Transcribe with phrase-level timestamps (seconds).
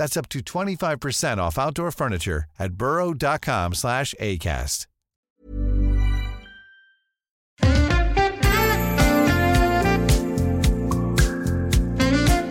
[0.00, 4.86] That's up to 25% off outdoor furniture at burrow.com slash ACAST.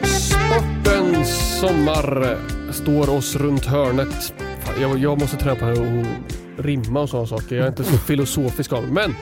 [0.04, 2.38] Sportens sommar
[2.72, 4.34] står oss runt hörnet.
[4.60, 7.56] Fan, jag, jag måste träna på att rimma och sådana saker.
[7.56, 8.92] Jag är inte så filosofisk av mig.
[8.92, 9.16] Men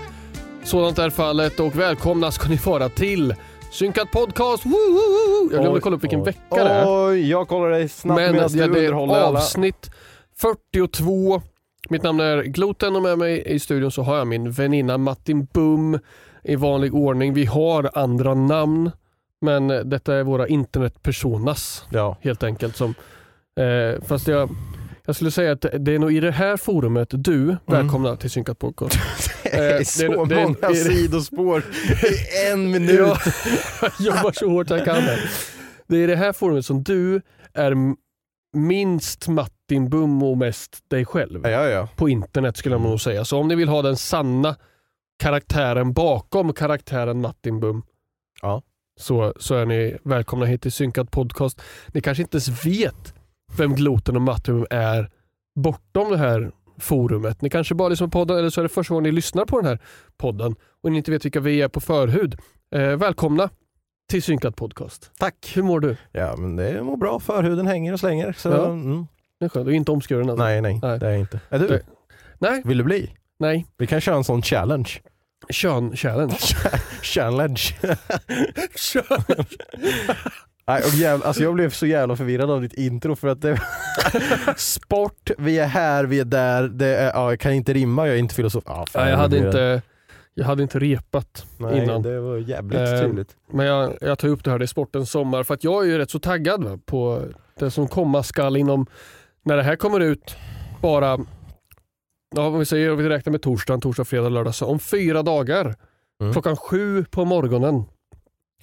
[0.64, 3.34] sådant är fallet och välkomna ska ni vara till
[3.72, 4.66] Synkat podcast!
[4.66, 5.50] Woo, woo, woo.
[5.52, 6.26] Jag glömde kolla upp vilken oj.
[6.26, 7.08] vecka det är.
[7.08, 9.92] Oj, jag kollar dig snabbt Men med att det du är avsnitt
[10.38, 11.42] 42.
[11.90, 15.46] Mitt namn är Gloten och med mig i studion så har jag min väninna Martin
[15.54, 16.00] Bum
[16.44, 17.34] i vanlig ordning.
[17.34, 18.92] Vi har andra namn
[19.42, 22.18] men detta är våra internetpersonas Ja.
[22.22, 22.76] helt enkelt.
[22.76, 22.94] Som,
[23.60, 24.50] eh, fast jag,
[25.06, 28.60] jag skulle säga att det är nog i det här forumet du, välkomna till Synkat
[28.60, 28.96] podcast.
[29.52, 31.64] Det är Eh, så det många det sidospår
[32.04, 33.00] i en minut.
[33.00, 33.18] Ja,
[33.82, 35.30] jag jobbar så hårt jag kan här.
[35.88, 37.22] Det är i det här forumet som du
[37.54, 37.74] är
[38.58, 41.42] minst Martin Bum och mest dig själv.
[41.48, 41.88] Ja, ja.
[41.96, 43.26] På internet skulle jag nog säga.
[43.26, 44.56] Så om ni vill ha den sanna
[45.20, 47.84] karaktären bakom karaktären Martin Bum
[48.42, 48.62] Ja.
[49.00, 51.62] så, så är ni välkomna hit till Synkad podcast.
[51.88, 53.14] Ni kanske inte ens vet
[53.58, 55.10] vem Gloten och Martin Bum är
[55.56, 57.42] bortom det här forumet.
[57.42, 59.58] Ni kanske bara lyssnar på podden eller så är det första gången ni lyssnar på
[59.58, 59.80] den här
[60.18, 62.36] podden och ni inte vet vilka vi är på förhud.
[62.76, 63.50] Eh, välkomna
[64.10, 65.12] till Synkad podcast.
[65.20, 65.52] Tack.
[65.56, 65.98] Hur mår du?
[66.12, 67.20] Ja, men det mår bra.
[67.20, 68.34] Förhuden hänger och slänger.
[68.34, 68.66] Så, Ja.
[68.66, 69.08] mm.
[69.40, 69.66] Det är skönt.
[69.66, 70.44] Du är inte omskuren alltså?
[70.44, 71.00] Nej, nej, Nej.
[71.00, 71.40] det är jag inte.
[71.50, 71.68] Är du?
[71.68, 71.82] Det-
[72.40, 73.12] Nej, Vill du bli?
[73.40, 73.66] nej.
[73.78, 74.90] Vi kan köra en sån challenge.
[75.50, 76.38] Kön challenge.
[77.02, 77.62] challenge.
[78.76, 79.04] Kön.
[80.68, 83.62] Nej, och jävla, alltså jag blev så jävla förvirrad av ditt intro för att det
[84.58, 88.16] Sport, vi är här, vi är där, det är, ja, jag kan inte rimma, jag
[88.16, 88.64] är inte filosof.
[88.68, 89.82] Ja, fan, Nej, jag, hade inte,
[90.34, 92.02] jag hade inte repat Nej, innan.
[92.02, 93.36] det var jävligt Eh, trevligt.
[93.52, 95.88] Men jag, jag tar upp det här, det är sportens sommar, för att jag är
[95.88, 97.24] ju rätt så taggad va, på
[97.60, 98.88] det som komma skall inom,
[99.44, 100.36] när det här kommer ut,
[100.82, 101.18] bara,
[102.36, 105.22] ja, om vi säger, om vi räknar med torsdagen, torsdag, fredag, lördag, så om fyra
[105.24, 105.76] dagar,
[106.22, 106.34] Mm.
[106.34, 107.84] klockan sju på morgonen,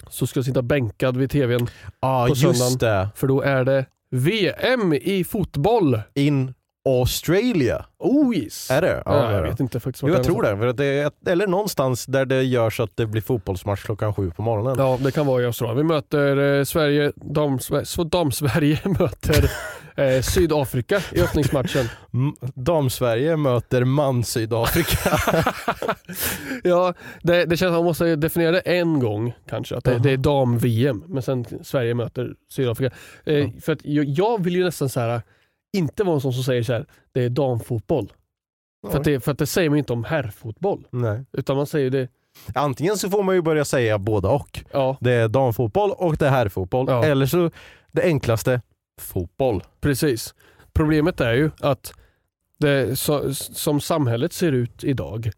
[0.09, 1.67] så ska jag sitta bänkad vid tvn,
[1.99, 3.09] Ja, på just det.
[3.15, 6.01] för då är det VM i fotboll.
[6.13, 6.53] In
[6.89, 8.71] Australia, Oh yes!
[8.71, 9.03] är det?
[9.05, 10.57] Ja, det jag vet inte faktiskt Jo, jag tror det.
[10.57, 14.31] För att det är, eller någonstans där det görs att det blir fotbollsmatch klockan sju
[14.31, 14.75] på morgonen.
[14.77, 15.77] Ja, det kan vara i Australien.
[15.77, 19.51] Vi möter eh, Sverige, dam-Sverige dam Sverige möter
[19.95, 21.85] eh, Sydafrika i öppningsmatchen.
[22.55, 25.17] Dam-Sverige möter man-Sydafrika.
[26.63, 29.99] Ja, det, det känns som att man måste definiera det en gång kanske, att det,
[29.99, 32.95] det är dam-VM, men sen Sverige möter Sydafrika.
[33.25, 33.49] Eh, Ja.
[33.61, 35.21] För att jag, jag vill ju nästan så här,
[35.77, 38.11] inte vara en sån som säger så här, det är damfotboll.
[38.91, 41.25] För, att det, för att det säger man ju inte om herrfotboll, Nej.
[41.33, 42.07] utan man säger det,
[42.55, 44.63] Antingen så får man ju börja säga båda och.
[44.73, 46.85] ja Det är damfotboll och det är herrfotboll.
[46.89, 47.05] Ja.
[47.05, 47.51] Eller så
[47.91, 48.61] det enklaste,
[49.01, 49.63] fotboll.
[49.81, 50.35] Precis.
[50.73, 51.93] Problemet är ju att
[52.57, 55.31] det, så, som samhället ser ut idag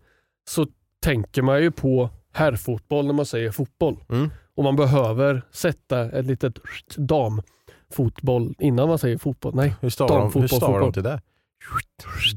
[0.49, 0.67] så
[1.03, 3.97] tänker man ju på herrfotboll när man säger fotboll.
[4.09, 4.29] Mm.
[4.55, 6.59] Och man behöver sätta ett litet
[6.97, 9.55] damfotboll innan man säger fotboll.
[9.55, 10.93] Nej, Hur stavar, de, hur Damfotboll, de fotboll.
[10.93, 11.21] till det?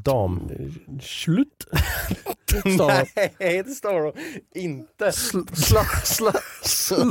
[0.05, 0.51] Dam.
[1.03, 1.67] slut.
[2.75, 3.09] stavar.
[3.41, 4.13] Nej, det står de
[4.61, 5.13] inte.
[5.13, 6.33] Sl, sla, sla,
[6.63, 6.93] sl.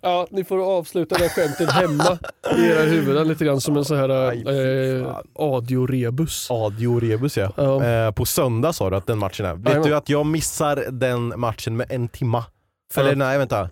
[0.00, 2.18] ja, ni får avsluta det här skämtet hemma
[2.56, 6.50] i era huvuden lite grann som en sån här Aj, eh, adiorebus.
[6.50, 7.52] Adio Rebus ja.
[7.56, 7.84] Ja.
[7.84, 9.54] Eh, på söndag sa du att den matchen är.
[9.54, 9.88] Vet Jajamän.
[9.88, 12.44] du att jag missar den matchen med en timma?
[12.92, 13.70] För Eller nej vänta.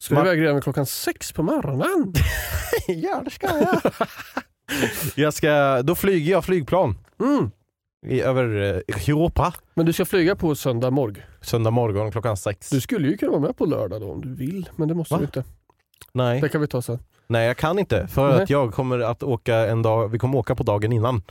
[0.00, 2.12] Ska du iväg redan klockan sex på morgonen?
[2.88, 3.80] ja det ska jag.
[5.14, 7.50] jag ska, då flyger jag flygplan Mm.
[8.06, 9.54] i, över eh, Europa.
[9.74, 11.22] Men du ska flyga på söndag morgon.
[11.40, 12.70] Söndag morgon klockan sex.
[12.70, 15.14] Du skulle ju kunna vara med på lördag då om du vill, men det måste
[15.14, 15.18] Va?
[15.18, 15.44] du inte.
[16.12, 16.40] Nej.
[16.40, 16.98] Det kan vi ta sen.
[17.26, 18.42] nej jag kan inte för Nej.
[18.42, 21.22] att jag kommer att åka en dag, vi kommer åka på dagen innan.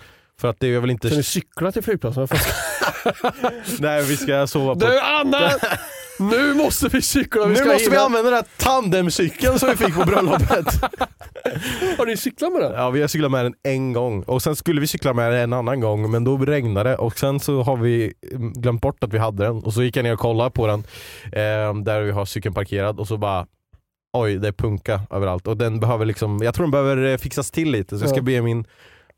[0.42, 1.08] För att det är väl inte...
[1.08, 2.28] Ska ni cykla till flygplatsen?
[3.80, 4.80] Nej vi ska sova på...
[4.80, 5.50] Du Anna!
[6.20, 7.44] Nu måste vi cykla!
[7.46, 10.82] Vi nu ska måste vi hinna- använda den här tandemcykeln som vi fick på bröllopet.
[11.98, 12.72] Har ni cyklat med den?
[12.74, 14.24] Ja vi har cyklat med den en gång.
[14.24, 16.96] Och sen skulle vi cykla med den en annan gång men då regnade det.
[16.98, 19.58] Och sen så har vi mm, glömt bort att vi hade den.
[19.64, 20.80] Och så gick jag ner och kollade på den
[21.26, 23.00] eh, där vi har cykeln parkerad.
[23.00, 23.46] Och så bara
[24.18, 25.48] Oj det är punka överallt.
[25.48, 27.98] Och den behöver liksom, jag tror den behöver eh, fixas till lite.
[27.98, 28.66] Så jag ska be min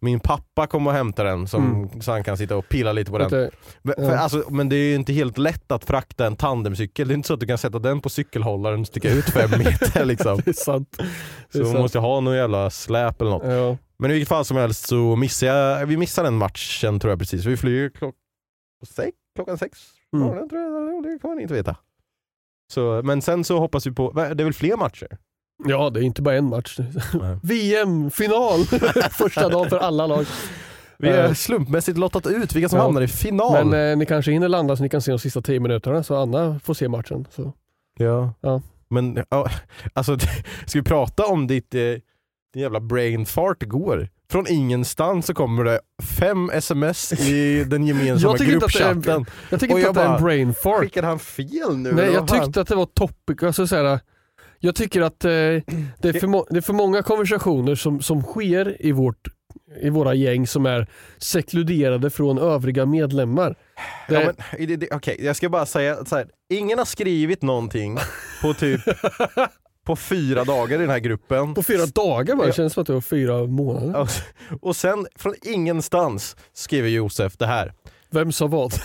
[0.01, 2.01] min pappa komma och hämta den som, Mm.
[2.01, 3.29] så han kan sitta och pilla lite på den.
[3.29, 4.19] Vet du, Men, för, ja.
[4.19, 7.07] alltså, men det är ju inte helt lätt att frakta en tandemcykel.
[7.07, 9.49] Det är inte så att du kan sätta den på cykelhållaren och sticka ut fem
[9.59, 10.41] meter liksom.
[10.45, 10.97] Det är sant.
[10.97, 11.03] Det
[11.51, 11.81] Så är man sant.
[11.81, 13.43] måste ha någon jävla släp eller något.
[13.53, 13.77] Ja.
[13.99, 17.19] Men i vilket fall som helst så missar jag, vi missar den matchen tror jag
[17.19, 17.45] precis.
[17.45, 18.15] Vi flyger klock,
[18.87, 19.79] sex, klockan sex
[20.13, 20.25] Mm.
[20.27, 21.75] morgonen tror jag, det kommer ni inte veta.
[22.73, 25.07] Så, men sen så hoppas vi på, det är väl fler matcher?
[25.65, 26.77] Ja, det är inte bara en match.
[27.41, 28.65] VM-final!
[29.11, 30.25] Första dagen för alla lag.
[30.97, 31.33] Vi har Eh.
[31.33, 32.83] slumpmässigt lottat ut vilka som Ja.
[32.83, 33.65] hamnar i final.
[33.65, 36.15] Men eh, ni kanske hinner landa så ni kan se de sista tio minuterna så
[36.15, 37.25] Anna får se matchen.
[37.35, 37.53] Så.
[37.97, 38.33] ja.
[38.41, 38.61] Ja.
[38.89, 39.49] Men ja,
[39.93, 40.17] alltså,
[40.65, 41.81] ska vi prata om ditt eh,
[42.53, 44.09] din jävla brain fart igår?
[44.31, 45.79] Från ingenstans så kommer det
[46.19, 49.25] fem sms i den gemensamma Jag det är- gruppchatten.
[49.49, 50.79] Jag tycker inte jag att det är en brain fart.
[50.79, 51.91] Skickade han fel nu?
[51.91, 53.43] Nej, jag tyckte att det var topic.
[53.43, 53.99] Alltså, så här,
[54.59, 55.63] jag tycker att eh, det,
[56.03, 59.27] är för det är för många konversationer som, som sker i, vårt,
[59.81, 63.55] i våra gäng som är sekluderade från övriga medlemmar.
[64.07, 64.19] Det, Ja,
[64.57, 66.27] men, det- det- Okej, jag ska bara säga så här.
[66.53, 67.97] ingen har skrivit någonting
[68.41, 68.81] på typ
[69.85, 71.53] på fyra dagar i den här gruppen.
[71.53, 73.99] på fyra dagar bara, det känns som att det var fyra månader.
[74.01, 74.09] Och,
[74.61, 77.73] och sen från ingenstans skriver Josef det här.
[78.11, 78.73] Vem sa vad?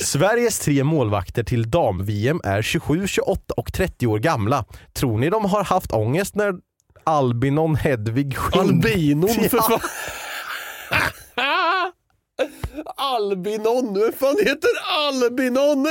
[0.00, 4.64] Sveriges tre målvakter till dam-VM är 27, 28 och 30 år gamla.
[4.92, 6.54] Tror ni de har haft ångest när
[7.04, 8.84] Albinon Hedvig Skind...
[8.84, 9.80] Albinon för fan.
[12.96, 14.70] Albinon, vem fan heter
[15.08, 15.86] Albinon?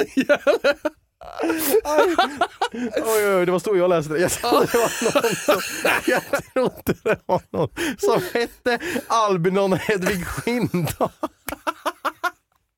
[2.95, 4.19] Oj, oj, det var så jag läste det.
[4.19, 5.61] Jag tror det var någon som,
[6.05, 6.21] jag
[6.53, 11.09] tror inte det var någon som hette Albinon Hedvig Skindahl.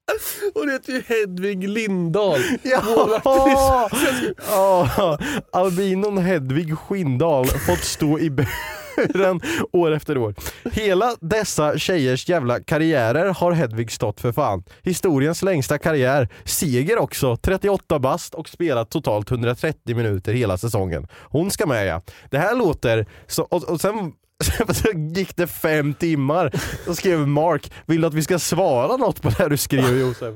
[0.53, 2.39] Hon heter ju Hedvig Lindahl.
[2.63, 3.21] Ja,
[4.97, 5.17] ja,
[5.51, 9.41] albinon Hedvig Skindahl fått stå i buren
[9.73, 10.35] år efter år.
[10.71, 14.63] Hela dessa tjejers jävla karriärer har Hedvig stått för fan.
[14.83, 21.07] Historiens längsta karriär, seger också, 38 bast och spelat totalt 130 minuter hela säsongen.
[21.29, 22.01] Hon ska med ja.
[22.29, 26.51] Det här låter, så, och, och sen så gick det fem timmar
[26.87, 29.97] och skrev Mark, vill du att vi ska svara något på det här du skrev
[29.99, 30.35] Josef?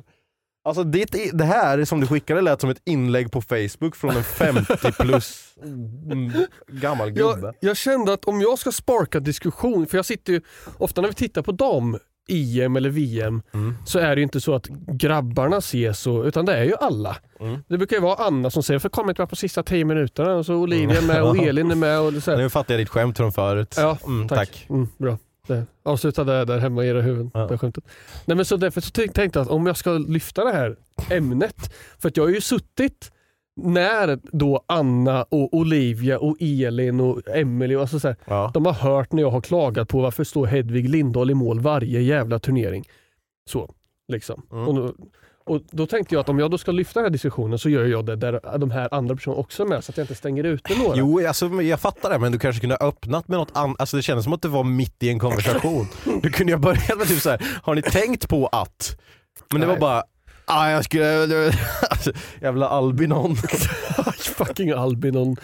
[0.65, 4.23] Alltså ditt, det här som du skickade lät som ett inlägg på Facebook från en
[4.23, 6.31] 50 plus mm,
[6.67, 7.45] gammal gubbe.
[7.45, 10.41] Jag, jag kände att om jag ska sparka diskussion, för jag sitter ju,
[10.77, 11.97] ofta när vi tittar på dam
[12.27, 13.75] EM eller VM Mm.
[13.86, 17.17] så är det ju inte så att grabbarna ses, och, utan det är ju alla.
[17.39, 17.60] Mm.
[17.67, 20.36] Det brukar ju vara Anna som säger för kom inte med på sista tio minuterna
[20.36, 22.00] och så Olivia är med och Elin är med.
[22.00, 22.38] Och så här.
[22.38, 23.75] Nu fattar jag ditt skämt från förut.
[23.77, 24.38] Ja, mm, tack.
[24.38, 24.65] tack.
[24.70, 25.17] Mm, bra.
[25.48, 25.65] Det.
[25.84, 27.32] Avsluta det där hemma i era huvuden.
[27.34, 27.48] Ja.
[27.48, 27.84] Det skämtet.
[28.25, 30.75] Nej, men så därför så tänkte jag att om jag ska lyfta det här
[31.10, 33.12] ämnet, för att jag har ju suttit
[33.62, 38.51] när då Anna och Olivia och Elin och Emelie, alltså så här, Ja.
[38.53, 42.01] de har hört när jag har klagat på varför står Hedvig Lindahl i mål varje
[42.01, 42.85] jävla turnering.
[43.50, 43.74] Så,
[44.07, 44.41] liksom.
[44.51, 44.67] Mm.
[44.67, 44.93] Och, då,
[45.45, 47.85] och då tänkte jag att om jag då ska lyfta den här diskussionen så gör
[47.85, 50.43] jag det där de här andra personerna också är med så att jag inte stänger
[50.43, 50.97] ute några.
[50.97, 53.75] Jo, alltså, jag fattar det, men du kanske kunde ha öppnat med något annat.
[53.79, 55.88] Alltså, det kändes som att det var mitt i en konversation.
[56.21, 57.59] Du kunde ju ha börjat med typ så här.
[57.63, 59.00] har ni tänkt på att?
[59.51, 59.75] Men det Nej.
[59.75, 60.03] var bara,
[60.47, 61.51] ah, jag skulle...
[61.89, 62.11] Alltså,
[62.41, 63.35] jävla Albinon.
[64.35, 65.35] Fucking Albinon.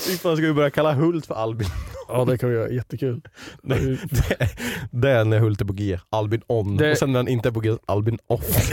[0.00, 1.68] Fy fan, ska vi börja kalla Hult för Albin?
[2.08, 3.20] Ja det kan vi göra, jättekul.
[3.62, 4.48] Nej, det,
[4.90, 6.76] det är när Hult är på G, Albin on.
[6.76, 8.72] Det- Och sen när han inte är på G, Albin off.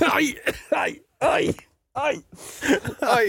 [0.00, 0.34] aj,
[0.70, 1.54] aj, aj.
[1.94, 2.20] Aj!
[3.00, 3.28] Aj!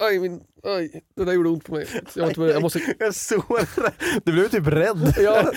[0.00, 1.86] Aj, min, aj, det där gjorde ont på mig.
[2.14, 2.80] Jag, inte med, jag måste...
[2.98, 3.92] Jag såg det.
[4.24, 5.14] Du blev typ rädd.
[5.18, 5.50] Ja,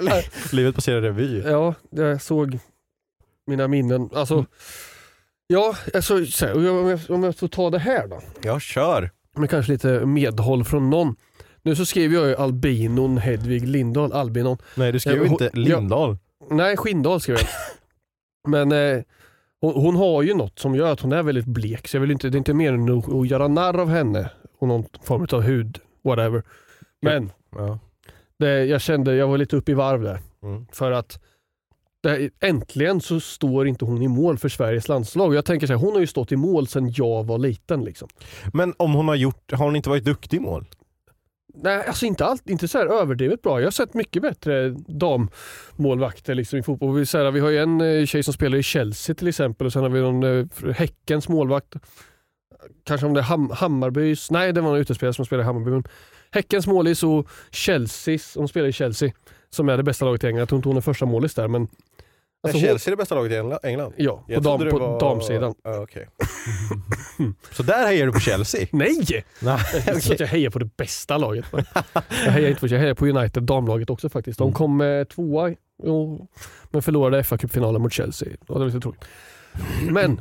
[0.52, 1.42] Livet passerar revy.
[1.46, 2.58] ja, jag såg
[3.50, 4.10] mina minnen.
[4.14, 4.46] Alltså,
[5.46, 6.14] ja, alltså,
[6.54, 8.20] om, jag, om jag får ta det här då.
[8.42, 9.10] Ja, kör.
[9.36, 11.16] Med kanske lite medhåll från någon.
[11.62, 14.58] Nu så skriver jag ju albinon Hedvig Lindahl, albinon.
[14.74, 16.16] Nej, du ju hon- inte Lindahl.
[16.50, 17.46] Nej, Skindahl skrev jag.
[18.50, 19.02] Men eh,
[19.60, 21.88] hon, hon har ju något som gör att hon är väldigt blek.
[21.88, 24.30] Så jag vill inte, det är inte mer än att, att göra narr av henne
[24.58, 26.42] och någon form av hud, whatever.
[27.02, 27.78] Men Ja.
[28.38, 30.18] det, jag kände, jag var lite uppe i varv där.
[30.42, 30.66] Mm.
[30.72, 31.20] För att
[32.02, 35.34] det, äntligen så står inte hon i mål för Sveriges landslag.
[35.34, 37.84] Jag tänker så här, hon har ju stått i mål sedan jag var liten.
[37.84, 38.08] Liksom.
[38.52, 40.66] Men om hon har gjort, har hon inte varit duktig i mål?
[41.54, 43.60] Nej, alltså inte, allt, inte så här överdrivet bra.
[43.60, 46.94] Jag har sett mycket bättre dammålvakter liksom i fotboll.
[46.94, 49.66] Vi, så här, vi har ju en eh, tjej som spelar i Chelsea till exempel
[49.66, 51.74] och sen har vi någon eh, Häckens målvakt.
[52.84, 55.70] Kanske om det är Ham, Hammarbys, nej det var en utespelare som spelar i Hammarby.
[55.70, 55.84] Men
[56.30, 59.12] Häckens målis och Chelseas, hon spelar i Chelsea,
[59.50, 60.40] som är det bästa laget i England.
[60.40, 61.68] Jag tror inte hon är första målis där men...
[62.42, 63.92] Alltså, är hon, Chelsea det bästa laget i Engla- England?
[63.96, 65.54] ja, på, dam, på var- damsidan.
[65.64, 66.08] Ja, okej.
[67.52, 68.66] Så där hejar du på Chelsea?
[68.72, 69.24] Nej!
[69.40, 71.44] Nej, klart jag hejar på det bästa laget.
[72.24, 74.38] Jag hejar inte på, jag hejar på United, damlaget också faktiskt.
[74.38, 74.54] De Mm.
[74.54, 76.28] kom eh, tvåa, jo,
[76.70, 78.28] men förlorade fa Cup-finalen mot Chelsea.
[78.48, 79.04] Ja, det var lite tråkigt.
[79.90, 80.20] Men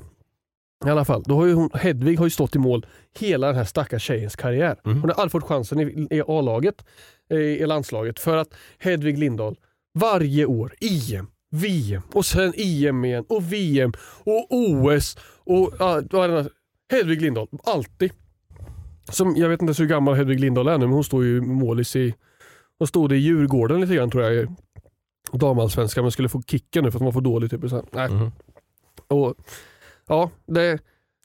[0.86, 2.86] i alla fall, då har ju hon, Hedvig har ju stått i mål
[3.20, 4.76] hela den här stackars tjejens karriär.
[4.86, 5.02] Mm.
[5.02, 6.86] Hon har aldrig fått chansen i, i A-laget,
[7.30, 8.48] eh, i landslaget, för att
[8.80, 9.56] Hedvig Lindahl
[9.94, 16.46] varje år, EM, VM och sen EM igen och VM och OS och ja?
[16.92, 18.12] Hedvig Lindahl, alltid.
[19.12, 21.42] Som, jag vet inte ens hur gammal Hedvig Lindahl är nu, men hon står ju
[21.42, 22.16] målis i...
[22.78, 24.56] Hon stod i Djurgården lite grann tror jag,
[25.34, 27.70] damallsvenskan, men skulle få kicken nu för att man får dålig typ.
[27.70, 28.10] Så här.
[28.10, 28.32] Nej.
[29.08, 29.36] Och,
[30.08, 30.80] ja, det,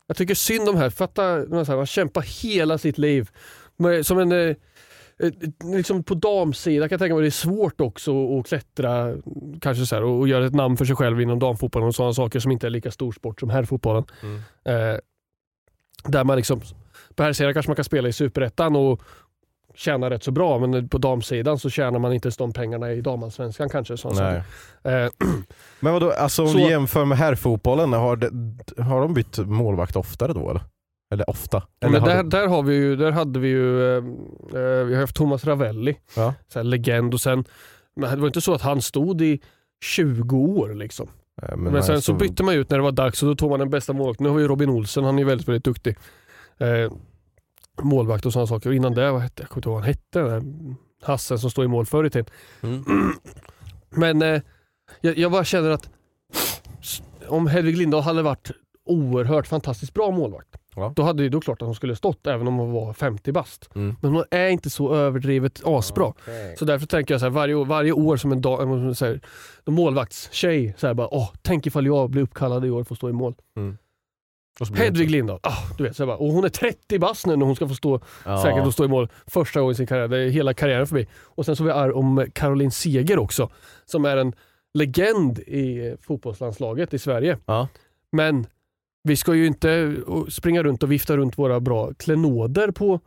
[0.06, 0.90] jag tycker synd om här.
[0.90, 3.30] Fatta, man, så här, man kämpar hela sitt liv.
[4.02, 4.56] Som en, eh,
[5.64, 9.14] liksom på damsidan kan jag tänka mig det är svårt också att klättra
[9.60, 12.14] kanske så här, och, och göra ett namn för sig själv inom damfotbollen och sådana
[12.14, 14.04] saker som inte är lika stor sport som herrfotbollen.
[14.22, 14.40] Mm.
[14.64, 14.98] Eh,
[16.04, 16.60] där man liksom,
[17.14, 19.02] på herrsidan kanske man kan spela i superettan och
[19.74, 23.00] tjäna rätt så bra men på damsidan så tjänar man inte ens de pengarna i
[23.00, 23.96] damallsvenskan kanske.
[23.96, 24.42] Saker.
[24.82, 25.10] Eh,
[25.80, 28.30] Men vadå, alltså om Så- vi jämför med herrfotbollen, har, det,
[28.82, 30.62] har de bytt målvakt oftare då eller?
[31.10, 31.62] Eller ofta?
[31.80, 34.84] Eller men har där, de- där, har vi ju, där hade vi ju, eh, eh,
[34.84, 36.34] vi har haft Thomas Ravelli, Ja.
[36.48, 37.44] så här legend och sen,
[37.96, 39.40] men det var inte så att han stod i
[39.84, 41.08] 20 år liksom.
[41.42, 43.34] Eh, Men, han sen så stod- bytte man ut när det var dags och då
[43.34, 44.24] tog man den bästa målvakten.
[44.24, 45.96] Nu har vi Robin Olsen, han är ju väldigt, väldigt duktig.
[46.58, 46.92] Eh,
[47.82, 48.68] målvakt och sådana saker.
[48.70, 50.28] Och innan det, vad hette, jag kommer inte ihåg vad han hette, den
[50.68, 52.26] där Hassen som står i mål förr i tiden.
[52.62, 52.84] Mm.
[53.90, 54.40] Men eh,
[55.00, 55.90] jag, jag bara känner att
[57.28, 58.50] om Hedvig Lindahl hade varit
[58.86, 60.92] oerhört fantastiskt bra målvakt, Ja.
[60.96, 63.70] då hade det då klart att hon skulle stått även om hon var 50 bast.
[63.74, 63.96] Mm.
[64.00, 66.06] Men hon är inte så överdrivet asbra.
[66.06, 66.56] Okej.
[66.58, 69.06] Så därför tänker jag så här, varje, år, varje år som en, dag, en, så
[69.06, 69.20] här,
[69.66, 73.08] målvaktstjej, så här bara, åh, tänk ifall jag blir uppkallad i år för att stå
[73.08, 73.34] i mål.
[74.60, 77.36] Och det Hedvig Lindahl, ah, du vet, så bara, och hon är 30 bast nu
[77.36, 78.00] när hon ska få stå.
[78.24, 78.42] Ja.
[78.42, 80.08] säkert stå i mål första gången i sin karriär.
[80.08, 81.06] Det är hela karriären förbi.
[81.14, 83.50] Och sen så vi arr om Caroline Seger också,
[83.84, 84.32] som är en
[84.74, 87.38] legend i eh, fotbollslandslaget i Sverige.
[87.46, 87.68] Ja.
[88.12, 88.46] Men
[89.04, 89.70] vi ska ju inte
[90.08, 93.00] eh, springa runt och vifta runt våra bra klenoder på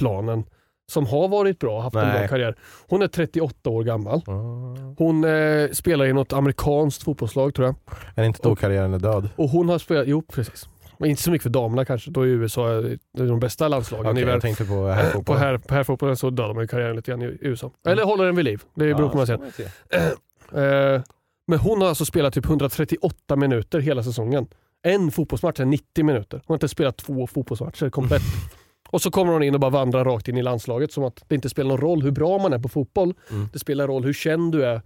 [0.00, 0.44] planen
[0.92, 2.18] som har varit bra, haft en Nej.
[2.18, 2.54] bra karriär.
[2.88, 4.22] Hon är 38 år gammal.
[4.26, 4.32] Ja.
[4.98, 7.74] Hon eh, spelar i något amerikanskt fotbollslag tror jag.
[8.14, 9.28] Är det inte då Och- karriären är död?
[9.36, 10.68] Och hon har spelat, jo precis.
[10.98, 14.20] Men inte så mycket för damerna kanske, då är USA är de bästa landslagen i
[14.20, 15.24] jag tänkte på Eh, herrfotboll.
[15.24, 17.70] På, här, på herrfotbollen så dödar man ju karriären lite grann i USA.
[17.86, 18.62] Eller håller den vid liv.
[18.74, 20.94] Det beror på vad man säger.
[20.96, 21.02] Eh,
[21.46, 24.46] men hon har alltså spelat typ 138 minuter hela säsongen.
[24.84, 26.36] En fotbollsmatch är 90 minuter.
[26.36, 28.22] Hon har inte spelat två fotbollsmatcher komplett.
[28.90, 31.34] Och så kommer hon in och bara vandrar rakt in i landslaget som att det
[31.34, 33.14] inte spelar någon roll hur bra man är på fotboll.
[33.30, 33.48] Mm.
[33.52, 34.82] Det spelar roll hur känd du är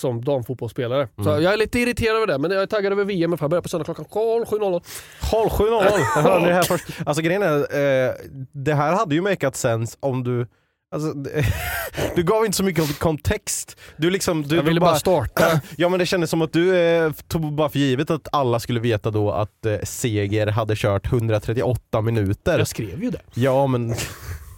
[0.00, 1.08] som damfotbollsspelare.
[1.16, 1.42] Så Mm.
[1.42, 3.36] jag är lite irriterad över det, men jag är taggad över VM.
[3.40, 4.82] Jag börjar på söndag klockan 07.00.
[5.30, 5.84] Håll 7-0!
[6.16, 6.84] Jag hörde det här först.
[7.06, 8.12] Alltså grejen är, eh,
[8.52, 10.46] det här hade ju makat sense om du
[10.92, 11.44] Alltså, det-
[12.16, 13.76] du gav inte så mycket kontext.
[13.96, 15.60] Du liksom, du Jag ville bara starta.
[15.76, 18.80] Ja men det kändes som att du eh, tog bara för givet att alla skulle
[18.80, 22.58] veta då att eh, Seger hade kört 138 minuter.
[22.58, 23.20] Jag skrev ju det.
[23.34, 23.94] Ja men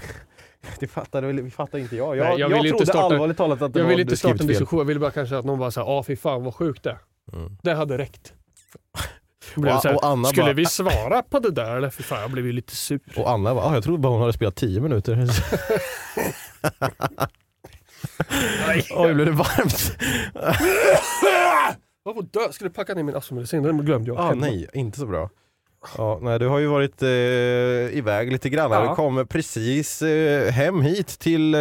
[0.81, 2.17] det fattade, väl- fattar inte jag.
[2.17, 3.97] Jag, Nej, jag jag, vill inte trodde starta- allvarligt talat att det Jag var vill
[3.97, 6.17] du inte starta en diskussion, jag ville bara kanske att någon bara säger ah fy
[6.17, 6.99] fan vad sjukt det är."
[7.33, 7.57] Mm.
[7.63, 8.33] Det hade räckt.
[9.57, 11.91] Och- och Anna Skulle bara- vi svara på det där eller?
[11.91, 13.01] Fy fan jag blev ju lite sur.
[13.17, 15.19] Och Anna bara, ah, jag trodde bara hon hade spelat 10 minuter.
[18.97, 19.97] Oj blev det varmt.
[22.07, 22.53] Jag får dö.
[22.53, 24.19] Skulle packa ner min astmamedicin, den glömde jag.
[24.21, 24.47] Ah, Hemma.
[24.47, 25.31] nej, inte så bra.
[25.99, 27.09] Ja, nej, du har ju varit eh,
[27.99, 28.71] iväg lite grann.
[28.71, 28.89] Ja.
[28.89, 31.61] Du kom precis eh, hem hit till eh,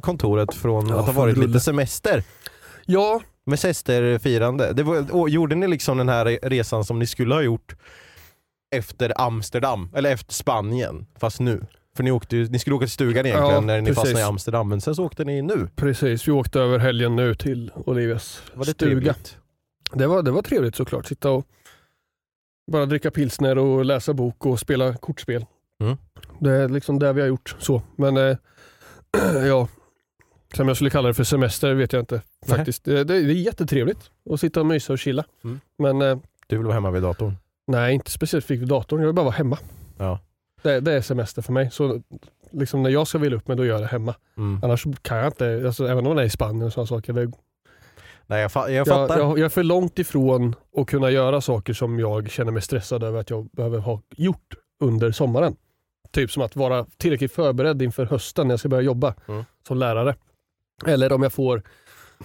[0.00, 2.22] kontoret från Ja, att ha varit lite semester.
[2.86, 4.72] Ja, Med sesterfirande.
[4.72, 7.76] Det var, och, gjorde ni liksom den här resan som ni skulle ha gjort
[8.74, 11.66] efter Amsterdam, eller efter Spanien, fast nu?
[11.96, 14.00] För ni, åkte ni skulle åka till stugan egentligen Ja, när ni precis.
[14.02, 15.68] fastnade i Amsterdam, men sen så åkte ni nu.
[15.76, 16.28] precis.
[16.28, 18.90] Vi åkte över helgen nu till Olivias Var det stuga.
[18.90, 19.38] trevligt?
[19.92, 21.06] Det var, det var trevligt såklart.
[21.06, 21.46] Sitta och
[22.72, 25.46] bara dricka pilsner och läsa bok och spela kortspel.
[25.80, 25.96] Mm.
[26.40, 27.56] Det är liksom det vi har gjort.
[27.58, 27.82] så.
[27.96, 28.36] Men eh,
[29.46, 29.68] ja,
[30.56, 32.22] sen jag skulle kalla det för semester vet jag inte.
[32.46, 32.84] Faktiskt.
[32.84, 35.24] Det, det är jättetrevligt att sitta och mysa och chilla.
[35.44, 35.60] Mm.
[35.78, 37.36] Men eh, Du vill vara hemma vid datorn?
[37.66, 39.00] nej, inte speciellt vid datorn.
[39.00, 39.58] Jag vill bara vara hemma.
[39.98, 40.18] Ja.
[40.62, 41.70] Det, det är semester för mig.
[41.70, 42.02] Så
[42.50, 44.14] liksom när jag ska vila upp mig, då gör jag det hemma.
[44.36, 44.60] Mm.
[44.64, 47.12] Annars kan jag inte, alltså, även om det är i Spanien och sådana saker.
[47.12, 47.32] Det,
[48.26, 49.18] Nej jag, fa- jag jag, fattar.
[49.18, 53.02] jag, jag är för långt ifrån att kunna göra saker som jag känner mig stressad
[53.02, 55.56] över att jag behöver ha gjort under sommaren.
[56.10, 59.44] Typ som att vara tillräckligt förberedd inför hösten när jag ska börja jobba Mm.
[59.68, 60.14] som lärare.
[60.86, 61.62] Eller om jag får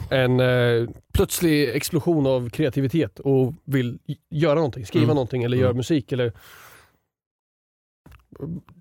[0.09, 3.99] en eh, plötslig explosion av kreativitet och vill
[4.29, 5.15] göra någonting, skriva Mm.
[5.15, 5.63] någonting eller Mm.
[5.63, 6.11] göra musik.
[6.11, 6.33] Eller...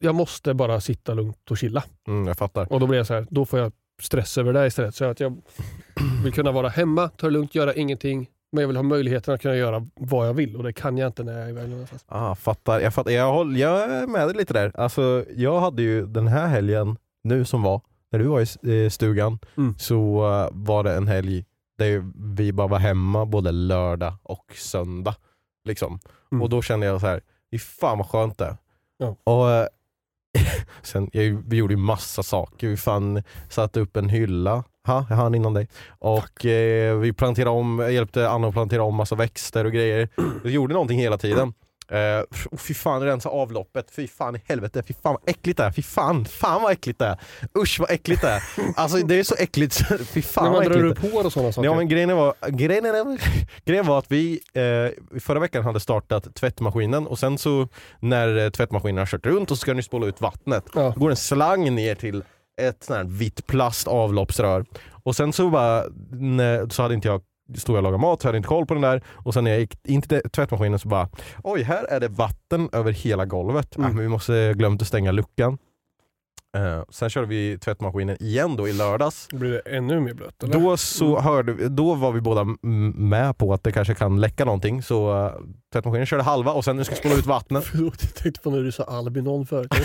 [0.01, 1.85] Jag måste bara sitta lugnt och chilla.
[2.09, 2.73] Mm, jag fattar.
[2.73, 4.95] Och då blir jag så här, då får jag stress över det istället.
[4.95, 5.43] Så att jag
[6.25, 8.31] vill kunna vara hemma, ta det lugnt, göra ingenting.
[8.53, 11.07] Men jag vill ha möjligheten att kunna göra vad jag vill och det kan jag
[11.07, 12.05] inte när jag är iväg någonstans.
[12.09, 12.81] Ah, fattar.
[12.81, 13.11] Jag, fattar.
[13.11, 14.73] Jag, håll, jag är med dig lite där.
[14.75, 17.81] Alltså, jag hade ju den här helgen, nu som var,
[18.13, 19.75] när du var i eh, stugan, Mm.
[19.79, 21.45] så eh, var det en helg
[21.79, 22.05] där
[22.37, 25.15] vi bara var hemma både lördag och söndag.
[25.65, 25.99] Liksom.
[26.33, 26.43] Mm.
[26.43, 27.21] Och då kände jag så här,
[27.51, 28.57] fy fan vad skönt det.
[28.99, 29.17] Ja.
[29.25, 29.67] Och, eh,
[30.83, 32.69] sen, jag, vi gjorde ju massa saker.
[32.69, 35.69] Vi fan satte upp en hylla, ha, jag hann innan dig.
[35.89, 40.09] Och eh, vi planterade om, jag hjälpte Anna att plantera om massa växter och grejer.
[40.45, 41.55] Vi gjorde någonting hela tiden.
[41.93, 41.99] Uh,
[42.51, 43.91] oh, fy fan, rensa avloppet.
[43.91, 44.83] Fy fan i helvete.
[44.83, 45.71] Fy fan vad äckligt det är.
[45.71, 47.19] Fy fan, fan vad äckligt det är.
[47.59, 48.43] Usch vad äckligt det är.
[48.77, 49.77] Alltså det är så äckligt.
[50.09, 51.05] Fy fan när vad man drar äckligt.
[51.05, 51.69] upp hår och sådana saker.
[51.69, 53.19] Ja men grejen var, grejen,
[53.65, 57.69] grejen var att vi eh, förra veckan hade startat tvättmaskinen och sen så
[58.01, 60.65] när eh, tvättmaskinen har kört runt och så ska den spola ut vattnet.
[60.75, 60.93] Ja.
[60.95, 62.23] Då går en slang ner till
[62.61, 64.65] ett sånt här vitt plast avloppsrör.
[65.03, 67.23] Och sen så bara, när, så hade inte jag
[67.55, 69.45] stod jag och lagade mat så hade jag inte koll på den där och sen
[69.45, 71.09] när jag gick in till tvättmaskinen så bara
[71.45, 73.77] oj här är det vatten över hela golvet.
[73.77, 73.91] Mm.
[73.91, 75.59] Ah, men vi måste glömt att stänga luckan.
[76.57, 79.29] Eh, sen körde vi tvättmaskinen igen då i lördags.
[79.31, 80.55] Då blir det ännu mer blött eller?
[80.61, 82.45] Då, så hörde, vi- då var vi båda
[82.95, 85.33] med på att det kanske kan läcka någonting så uh,
[85.73, 87.65] tvättmaskinen körde halva och sen vi ska spola ut vattnet.
[87.71, 89.73] Förlåt, jag tänkte på när du sa Albinon förut.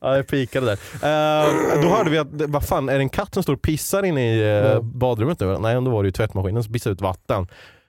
[0.00, 0.72] ja, jag pikade där.
[1.02, 4.02] Eh, då hörde vi att, vad fan är det en katt som står och pissar
[4.02, 4.80] inne i Ja.
[4.80, 5.58] badrummet nu?
[5.58, 7.46] Nej, då var det ju tvättmaskinen som pissade ut vatten.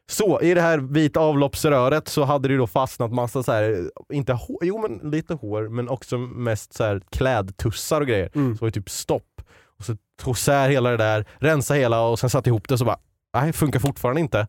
[0.08, 4.34] Så i det här vita avloppsröret så hade det då fastnat massa så här, inte
[4.34, 8.30] hår, jo men lite hår, men också mest så här klädtussar och grejer.
[8.36, 8.58] Mm.
[8.58, 9.42] Så var det typ stopp.
[9.80, 12.86] Och så tog isär hela det där, rensa hela och sen satte ihop det så
[12.86, 13.00] bara,
[13.34, 14.48] nej funkar fortfarande inte.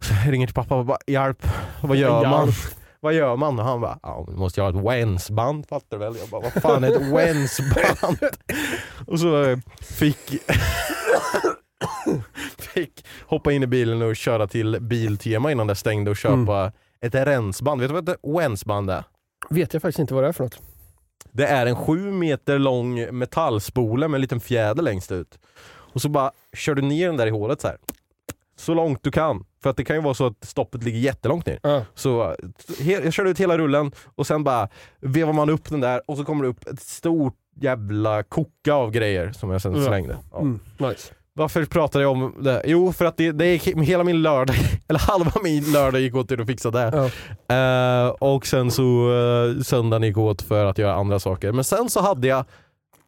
[0.00, 1.46] Så jag ringer till pappa och bara, hjälp,
[1.82, 2.46] vad gör man?
[2.46, 2.56] Hjälp.
[3.02, 3.58] Vad gör man?
[3.58, 6.16] Och han bara, ja vi måste göra ett wensband fattar du väl?
[6.20, 8.18] Jag bara, vad fan är ett wensband?
[9.06, 10.32] och så fick
[12.74, 17.14] fick hoppa in i bilen och köra till Biltema innan det stängde och köpa ett
[17.14, 17.80] rensband.
[17.80, 19.04] Vet du vad ett wensband är?
[19.50, 20.60] Vet jag faktiskt inte vad det är för något.
[21.32, 25.38] Det är en sju meter lång metallspole med en liten fjäder längst ut.
[25.68, 27.76] Och så bara kör du ner den där i hålet så här.
[28.56, 29.44] Så långt du kan.
[29.62, 31.58] För att det kan ju vara så att stoppet ligger jättelångt ner.
[31.62, 31.84] Ja.
[31.94, 32.36] Så
[32.78, 34.68] jag körde ut hela rullen och sen bara
[35.00, 38.90] vevar man upp den där och så kommer det upp ett stort jävla koka av
[38.90, 40.16] grejer som jag sen slängde.
[40.32, 40.40] Ja.
[40.40, 41.12] Mm, nice.
[41.32, 42.62] Varför pratade jag om det?
[42.64, 44.56] Jo, för att det, det gick, hela min lördag,
[44.88, 47.10] eller halva min lördag gick åt till att fixa det.
[47.48, 47.54] Ja.
[47.56, 51.52] Eh, och sen så uh, söndagen gick åt för att göra andra saker.
[51.52, 52.44] Men sen så hade jag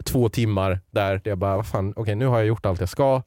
[0.04, 2.88] två timmar där, där jag bara, vad fan, okej nu har jag gjort allt jag
[2.88, 3.22] ska.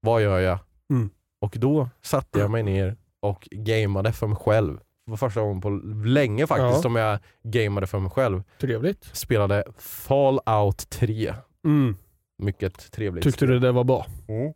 [0.00, 0.58] Vad gör jag?
[0.90, 1.10] Mm.
[1.40, 4.76] Och då satte jag mig ner och gameade för mig själv.
[5.06, 5.70] Det var första gången på
[6.04, 6.82] länge faktiskt Ja.
[6.82, 8.42] som jag gameade för mig själv.
[8.60, 9.04] Trevligt.
[9.12, 11.34] Spelade Fallout 3.
[11.64, 11.96] Mm.
[12.38, 13.24] Mycket trevligt.
[13.24, 14.06] Tyckte du det var bra?
[14.28, 14.52] Mm.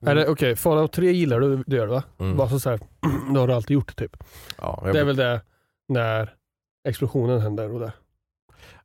[0.00, 2.02] Är det, Okej, Fallout 3 gillar du, det gör du va?
[2.18, 2.36] Mm.
[2.36, 2.80] Bara så så här,
[3.32, 4.16] det har du alltid gjort typ.
[4.58, 5.40] Ja, jag, Det är väl det
[5.88, 6.34] när
[6.88, 7.92] explosionen händer och det.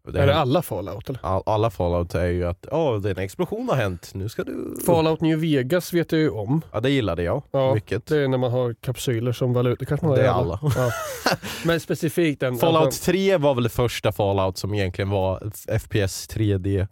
[0.08, 1.20] det Är det alla Fallout eller?
[1.24, 4.44] all, alla Fallout är ju att oh, det är en explosion har hänt, nu ska
[4.44, 4.76] du...
[4.86, 6.62] Fallout New Vegas vet jag ju om.
[6.72, 8.06] Ja det gillade jag Ja, mycket.
[8.06, 9.86] Det är när man har kapsyler som valuta.
[9.86, 10.60] Kanske man har Det är alla.
[10.76, 10.92] Ja.
[11.66, 12.58] Men specifikt den.
[12.58, 15.40] Fallout alltså, 3 var väl det första Fallout som egentligen var
[15.80, 16.88] FPS 3D.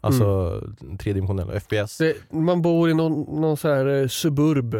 [0.00, 0.60] Alltså
[0.98, 1.98] tredimensionell FPS.
[1.98, 4.74] det, man bor i någon, någon så här eh, suburb.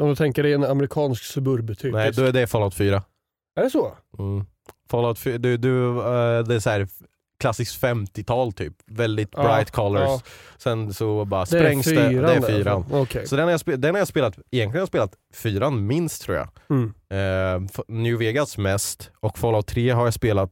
[0.00, 1.92] Om du tänker dig en amerikansk suburb typ.
[1.94, 3.02] Nej, då är det Fallout 4.
[3.60, 3.92] Är det så?
[4.18, 4.44] Mm.
[4.90, 6.88] Fallout 4, du, du, eh, det är så här
[7.40, 8.74] klassiskt 50-tal typ.
[8.86, 10.02] Väldigt Ja, bright colors.
[10.02, 10.20] ja.
[10.58, 12.08] Sen så bara Det sprängs det.
[12.08, 12.84] Det är fyran.
[12.92, 13.26] Okej.
[13.26, 16.22] Så den har, jag spe- den har jag spelat, egentligen har jag spelat fyran minst
[16.22, 16.48] tror jag.
[16.70, 16.92] Mm.
[17.10, 20.50] Eh, New Vegas mest och Fallout 3 har jag spelat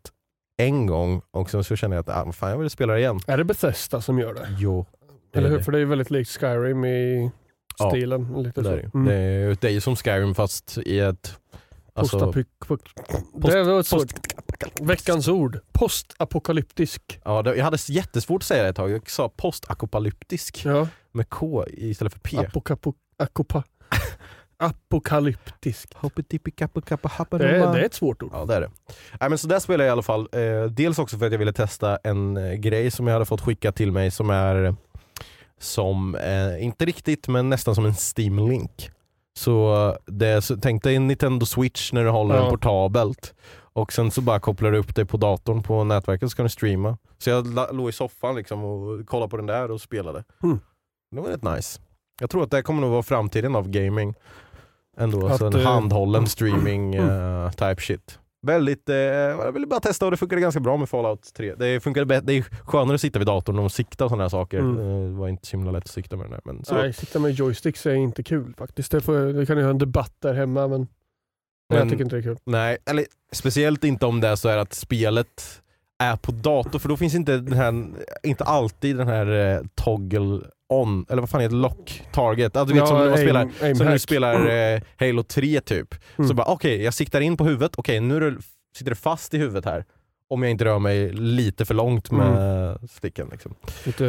[0.58, 3.20] en gång och sen så känner jag att ah, fan, jag vill spela det igen.
[3.26, 4.48] Är det Bethesda som gör det?
[4.58, 4.86] Jo.
[5.32, 5.58] det Eller hur?
[5.58, 5.64] det.
[5.64, 7.30] För det är ju väldigt likt Skyrim i
[7.78, 8.42] Ja, stilen.
[8.42, 8.70] lite Det så.
[8.72, 8.90] är, det.
[8.94, 9.06] Mm.
[9.06, 11.36] det, är, det är ju som Skyrim fast i ett...
[11.94, 12.34] Alltså, post-
[13.40, 14.18] det var ett post-.
[14.80, 15.58] Veckans ord.
[15.72, 17.20] Postapokalyptisk.
[17.24, 18.90] ja, det, jag hade jättesvårt att säga det ett tag.
[18.90, 20.88] Jag sa postapokalyptisk Ja.
[21.12, 22.36] med K istället för P.
[22.38, 23.62] Apokapo, akopa,
[24.58, 25.94] apokalyptisk.
[27.38, 28.30] Det är, det är ett svårt ord.
[28.32, 28.70] Ja det är det.
[29.20, 30.28] Nej, men så där spelar jag i alla fall.
[30.32, 33.40] Eh, dels också för att jag ville testa en eh, grej som jag hade fått
[33.40, 34.74] skickat till mig som är
[35.60, 38.90] som, eh, inte riktigt men nästan som en Steam-link.
[39.38, 42.40] Så, eh, det, så tänk dig en Nintendo Switch när du håller Ja.
[42.40, 43.34] den portabelt
[43.72, 46.50] och sen så bara kopplar du upp det på datorn på nätverket så kan du
[46.50, 46.96] streama.
[47.18, 50.24] Så jag la- låg i soffan liksom och kollade på den där och spelade.
[50.42, 50.58] Mm.
[51.14, 51.80] Det var rätt nice.
[52.20, 54.14] Jag tror att det kommer nog vara framtiden av gaming.
[54.98, 58.18] Ändå, Att, alltså en eh, handhållen streaming eh, type shit.
[58.46, 61.54] Väldigt, eh, jag ville bara testa och det funkade ganska bra med Fallout 3.
[61.54, 64.58] Det, funkade det är skönare att sitta vid datorn och sikta och sådana här saker.
[64.58, 64.78] Mm.
[64.78, 66.40] Eh, Det var inte så himla lätt att sikta med den där.
[66.44, 68.92] Men så, Nej, sitta med joysticks är inte kul faktiskt.
[68.92, 70.86] Det, får, det kan ju ha en debatt där hemma men,
[71.68, 72.38] Men- jag tycker inte det är kul.
[72.44, 75.62] Nej, eller speciellt inte om det är så är att spelet
[75.98, 77.84] är på dator för då finns inte den här,
[78.22, 82.56] inte alltid den här eh, toggle on, eller vad fan heter det, lock target.
[82.56, 84.00] Alltså, du vet som när man spelar, aim som hack.
[84.00, 85.94] spelar eh, Halo 3 typ.
[86.18, 86.28] Mm.
[86.28, 88.36] Så bara okej, jag siktar in på huvudet, okej nu är det,
[88.76, 89.84] sitter det fast i huvudet här.
[90.30, 93.28] Om jag inte rör mig lite för långt med sticken.
[93.32, 93.54] Liksom.
[93.84, 94.04] Lite,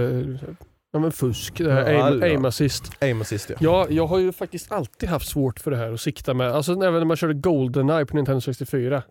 [0.94, 1.58] ja men fusk.
[1.58, 2.26] Det Ja, aim, ja.
[2.28, 2.92] aim assist.
[3.02, 3.56] Aim assist ja.
[3.60, 6.52] Ja, jag har ju faktiskt alltid haft svårt för det här att sikta med.
[6.52, 9.04] Alltså även när man körde Goldeneye på Nintendo 64.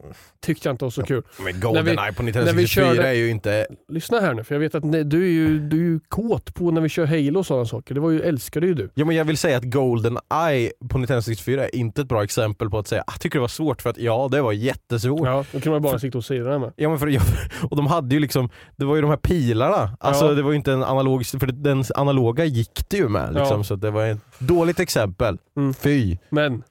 [0.47, 1.23] Tyckte jag inte var så kul.
[1.37, 3.67] Men När vi- Goldeneye på Nintendo när vi 64 körde- är ju inte...
[3.89, 6.55] Lyssna här nu, för jag vet att ne- du är ju, du är ju kåt
[6.55, 7.95] på när vi kör Halo och sådana saker.
[7.95, 8.91] Det var ju, älskade ju du.
[8.95, 12.71] Ja, men jag vill säga att Goldeneye på Nintendo 64 är inte ett bra exempel
[12.71, 15.27] på att säga jag tycker det var svårt för att ja, det var jättesvårt.
[15.27, 16.73] Ja, då kan man bara sikta åt sidorna med.
[16.77, 17.21] Ja, men för, ja,
[17.71, 19.97] och de hade ju liksom, det var ju de här pilarna.
[20.01, 20.33] Alltså Ja.
[20.33, 23.65] det var ju inte en analog, för den analoga gick det ju med liksom, Ja.
[23.65, 25.39] så det var ett dåligt exempel.
[25.57, 25.75] Mm.
[25.75, 26.17] Fy.
[26.31, 26.63] Men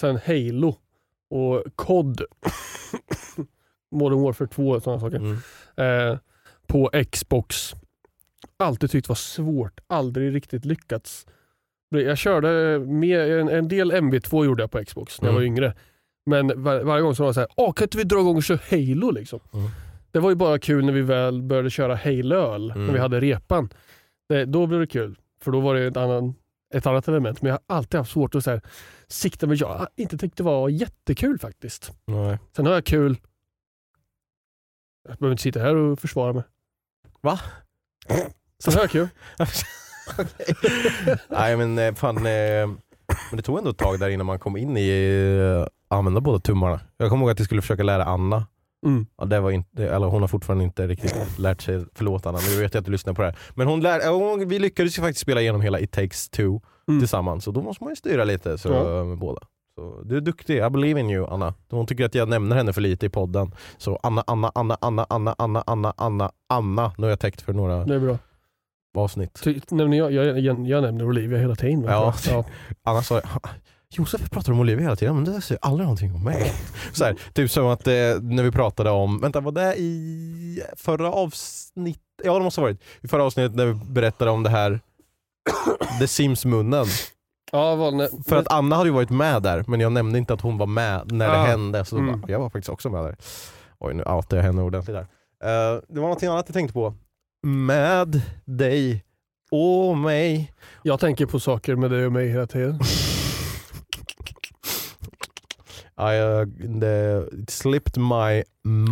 [0.00, 0.76] sen Halo
[1.30, 2.20] och COD,
[3.94, 5.36] Modern Warfare 2 och sådana saker, Mm.
[6.12, 6.18] eh,
[6.66, 7.72] på Xbox.
[8.58, 11.26] Alltid tyckt var svårt, aldrig riktigt lyckats.
[11.90, 15.40] Jag körde med, en, en del MV2 gjorde jag på Xbox när jag Mm.
[15.42, 15.74] var yngre.
[16.26, 18.42] Men var, varje gång så var det såhär, Åh, kan inte vi dra igång och
[18.42, 19.40] köra Halo liksom?
[19.54, 19.68] Mm.
[20.10, 22.86] Det var ju bara kul när vi väl började köra Halo-öl, Mm.
[22.86, 23.68] när vi hade repan.
[24.28, 26.34] Det, då blev det kul, för då var det ett, annan,
[26.74, 27.42] ett annat element.
[27.42, 28.60] Men jag har alltid haft svårt att så här,
[29.08, 31.92] sikta, men jag har inte tyckt det var jättekul faktiskt.
[32.04, 32.38] Nej.
[32.56, 33.18] Sen har jag kul,
[35.08, 36.42] jag behöver inte sitta här och försvara mig.
[37.20, 37.40] Va?
[38.58, 39.08] Sen har jag kul.
[41.28, 42.66] Nej men eh, fan, eh,
[43.30, 46.38] men det tog ändå ett tag där innan man kom in i eh, använda båda
[46.38, 46.80] tummarna.
[46.96, 48.46] Jag kommer ihåg att jag skulle försöka lära Anna
[48.86, 49.06] Mm.
[49.18, 52.52] Ja, det var inte, eller hon har fortfarande inte riktigt lärt sig, förlåt Anna, men
[52.54, 53.36] jag vet att du lyssnar på det här.
[53.54, 57.00] Men hon lär, hon, vi lyckades ju faktiskt spela igenom hela It takes two Mm.
[57.00, 59.04] tillsammans, så då måste man ju styra lite så, Ja.
[59.04, 59.40] med båda.
[59.74, 61.54] Så, du är duktig, I believe in you Anna.
[61.70, 63.54] Hon tycker att jag nämner henne för lite i podden.
[63.78, 66.92] Så Anna, Anna, Anna, Anna, Anna, Anna, Anna, Anna, Anna.
[66.98, 68.18] Nu har jag täckt för några Det är bra.
[68.98, 69.40] avsnitt.
[69.44, 71.82] Ty, nämner jag, jag, jag, jag nämner Olivia hela tiden.
[71.84, 72.14] Ja.
[72.30, 72.44] ja.
[72.82, 73.20] Anna sa
[73.94, 76.52] Josef pratar om Olivia hela tiden, men det säger aldrig någonting om mig.
[76.92, 81.12] Så här, typ som att eh, när vi pratade om, vänta var det i förra
[81.12, 82.00] avsnitt?
[82.24, 82.80] Ja det måste ha varit.
[83.00, 84.80] I förra avsnittet när vi berättade om det här
[86.00, 86.86] The Sims-munnen.
[87.52, 90.40] ja Valne, För att Anna hade ju varit med där, men jag nämnde inte att
[90.40, 91.44] hon var med när det Ah.
[91.46, 91.84] hände.
[91.84, 92.20] Så Mm.
[92.20, 93.16] bara, jag var faktiskt också med där.
[93.78, 95.06] Oj nu outar jag henne ordentligt där.
[95.44, 96.94] Eh, det var någonting annat jag tänkte på.
[97.46, 99.04] Med dig
[99.50, 100.52] och mig.
[100.82, 102.78] jag tänker på saker med dig och mig hela tiden.
[106.00, 108.42] I, uh, slipped my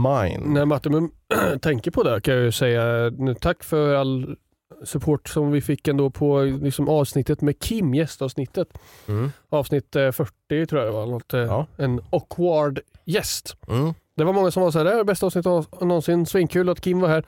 [0.02, 0.46] mind.
[0.46, 1.10] När Matte men,
[1.60, 4.36] tänker på det kan jag ju säga nu, tack för all
[4.84, 8.68] support som vi fick ändå på liksom, avsnittet med Kim, gästavsnittet.
[9.08, 9.32] Mm.
[9.48, 11.06] Avsnitt eh, 40 tror jag det var.
[11.06, 11.66] Något, eh, Ja.
[11.76, 13.56] En awkward gäst.
[13.68, 13.94] Mm.
[14.16, 16.68] Det var många som var så här, det här är bästa avsnittet av- någonsin, svinkul
[16.68, 17.24] att Kim var här.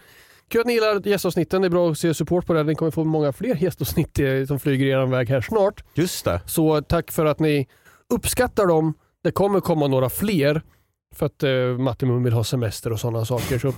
[0.48, 2.62] Kul att ni gillar gästavsnitten, det är bra att se support på det.
[2.62, 5.84] Ni kommer få många fler gästavsnitt eh, som flyger er väg här snart.
[5.94, 6.40] Just det.
[6.46, 7.68] Så tack för att ni
[8.14, 8.94] uppskattar dem.
[9.26, 10.62] Det kommer komma några fler
[11.14, 13.58] för att eh, Matti Mum vill ha semester och sådana saker.
[13.58, 13.72] Så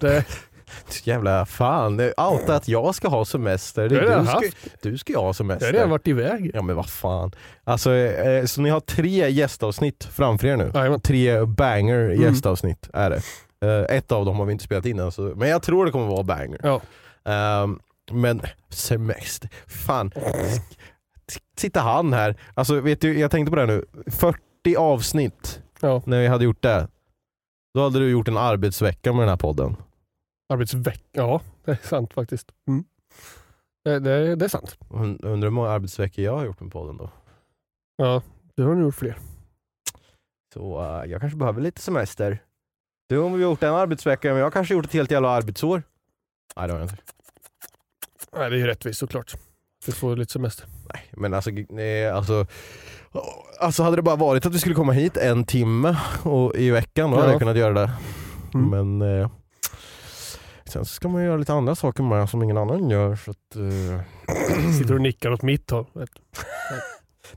[0.00, 0.24] det,
[1.04, 3.88] Jävla fan, det är outa att jag ska ha semester.
[3.88, 5.86] Det jag redan du, ska, du ska ju ha Jag har semester.
[5.86, 6.50] varit iväg.
[6.54, 7.32] Ja men vad fan.
[7.64, 10.70] Alltså, eh, så ni har tre gästavsnitt framför er nu?
[10.74, 11.00] Jajamän.
[11.00, 12.22] Tre banger Mm.
[12.22, 13.20] gästavsnitt är det.
[13.66, 15.92] Eh, ett av dem har vi inte spelat in än, så, men jag tror det
[15.92, 16.60] kommer vara banger.
[16.62, 16.80] Ja.
[17.32, 17.78] Ehm,
[18.12, 20.12] men semester, fan.
[21.58, 24.38] Sitter han här, alltså vet du, jag tänkte på det här nu, 40
[24.74, 26.02] avsnitt Ja.
[26.06, 26.88] när vi hade gjort det.
[27.74, 29.76] Då hade du gjort en arbetsvecka med den här podden.
[30.52, 31.00] Arbetsvecka.
[31.12, 32.52] Ja, det är sant faktiskt.
[32.68, 32.84] Mm.
[33.84, 34.76] Det, det, det är sant.
[34.88, 37.10] Und- Undrar hur många arbetsveckor jag har gjort med podden då.
[37.96, 38.22] Ja,
[38.54, 39.18] det har ni gjort fler.
[40.54, 42.42] Så eh, jag kanske behöver lite semester.
[43.08, 45.82] Du har gjort en arbetsvecka, men jag har kanske gjort ett helt jävla arbetsår.
[46.56, 47.02] Nej det har jag inte.
[48.32, 49.36] Nej, det är ju rättvist såklart.
[49.86, 50.66] Du får lite semester.
[50.94, 52.46] Nej, men alltså, nej, alltså,
[53.60, 57.10] alltså hade det bara varit att vi skulle komma hit en timme och, i veckan,
[57.10, 57.32] då hade Ja.
[57.32, 57.90] jag kunnat göra det.
[58.54, 58.70] Mm.
[58.98, 59.30] Men eh,
[60.64, 63.16] sen ska man göra lite andra saker med som ingen annan gör.
[63.16, 65.86] Så att, eh, Sitter och nickar åt mitt håll.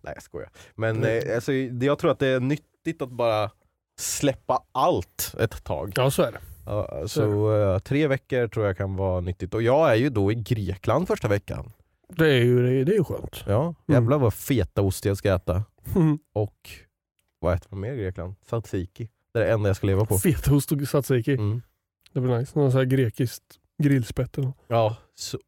[0.01, 0.49] nej jag skojar.
[0.75, 3.51] Men eh, alltså, jag tror att det är nyttigt att bara
[3.99, 5.93] släppa allt ett tag.
[5.95, 6.39] Ja, så är det.
[6.65, 9.53] Ja, så eh, tre veckor tror jag kan vara nyttigt.
[9.53, 11.71] Och jag är ju då i Grekland första veckan.
[12.09, 13.43] Det är ju, det är, det är ju skönt.
[13.47, 15.63] Ja, jävlar vad feta ost jag ska äta.
[15.95, 16.19] Mm.
[16.33, 16.69] Och
[17.39, 18.35] vad äter man mer i Grekland?
[18.45, 19.09] Tzatziki.
[19.33, 20.17] Det är det enda jag ska leva på.
[20.19, 21.33] Fetaost och tzatziki.
[21.33, 21.61] Mm.
[22.13, 22.59] Det blir nice.
[22.59, 23.43] Någon sån här grekiskt
[23.83, 24.37] grillspett.
[24.37, 24.57] eller något.
[24.67, 25.39] Ja, så,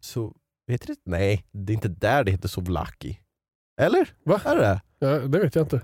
[0.00, 0.34] så
[0.68, 0.96] heter det?
[1.04, 3.20] Nej, det är inte där det heter souvlaki.
[3.80, 4.08] Eller?
[4.24, 4.40] Va?
[4.44, 4.80] Är det?
[4.98, 5.80] Ja, det vet jag inte.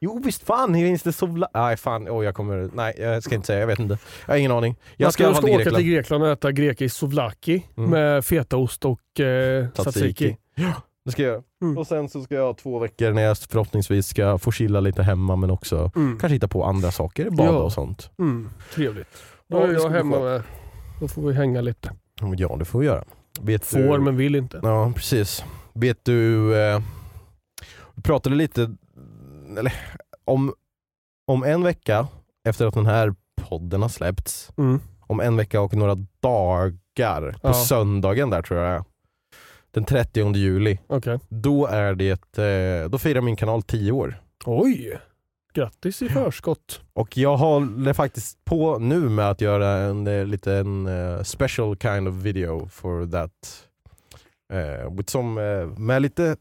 [0.00, 1.50] Jo visst fan finns det souvlaki.
[1.54, 3.98] Nej fan, oh, jag kommer, nej jag ska inte säga, jag vet inte.
[4.26, 4.76] Jag har ingen aning.
[4.96, 6.22] Jag ska ska, fall åka till Grekland.
[6.24, 7.90] Och äta grekisk souvlaki Mm.
[7.90, 10.36] med fetaost och eh, tzatziki.
[10.54, 10.72] Ja,
[11.08, 11.42] det ska jag göra.
[11.62, 11.78] Mm.
[11.78, 15.02] Och sen så ska jag ha två veckor när jag förhoppningsvis ska få chilla lite
[15.02, 16.18] hemma men också Mm.
[16.18, 17.58] kanske hitta på andra saker, bada Ja.
[17.58, 18.10] och sånt.
[18.18, 18.48] Mm.
[18.74, 19.08] Trevligt.
[19.48, 20.42] Då Ja, är ska jag hemma med.
[21.00, 21.92] Då får vi hänga lite.
[22.36, 23.04] Ja det får vi göra.
[23.40, 23.98] Vet Får du...
[23.98, 24.60] men vill inte.
[24.62, 25.44] Ja precis.
[25.72, 26.80] Vet du, eh,
[27.94, 28.74] vi pratade lite
[29.58, 29.72] eller,
[30.24, 30.54] om,
[31.26, 32.06] om en vecka
[32.48, 33.14] efter att den här
[33.48, 34.80] podden har släppts, Mm.
[35.00, 37.52] om en vecka och några dagar, på Ja.
[37.54, 38.84] söndagen där tror jag det är.
[39.78, 41.18] Den 30 juli, Okej.
[41.28, 44.20] då är det, eh, då firar min kanal 10 år.
[44.46, 44.98] Oj!
[45.54, 46.80] Grattis i förskott.
[46.92, 52.08] Och jag håller faktiskt på nu med att göra en eh, liten eh, special kind
[52.08, 53.64] of video for that.
[54.96, 56.36] With some, med lite,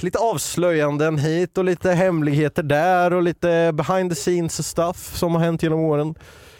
[0.00, 5.40] lite avslöjanden hit och lite hemligheter där och lite behind the scenes stuff som har
[5.42, 6.14] hänt genom åren.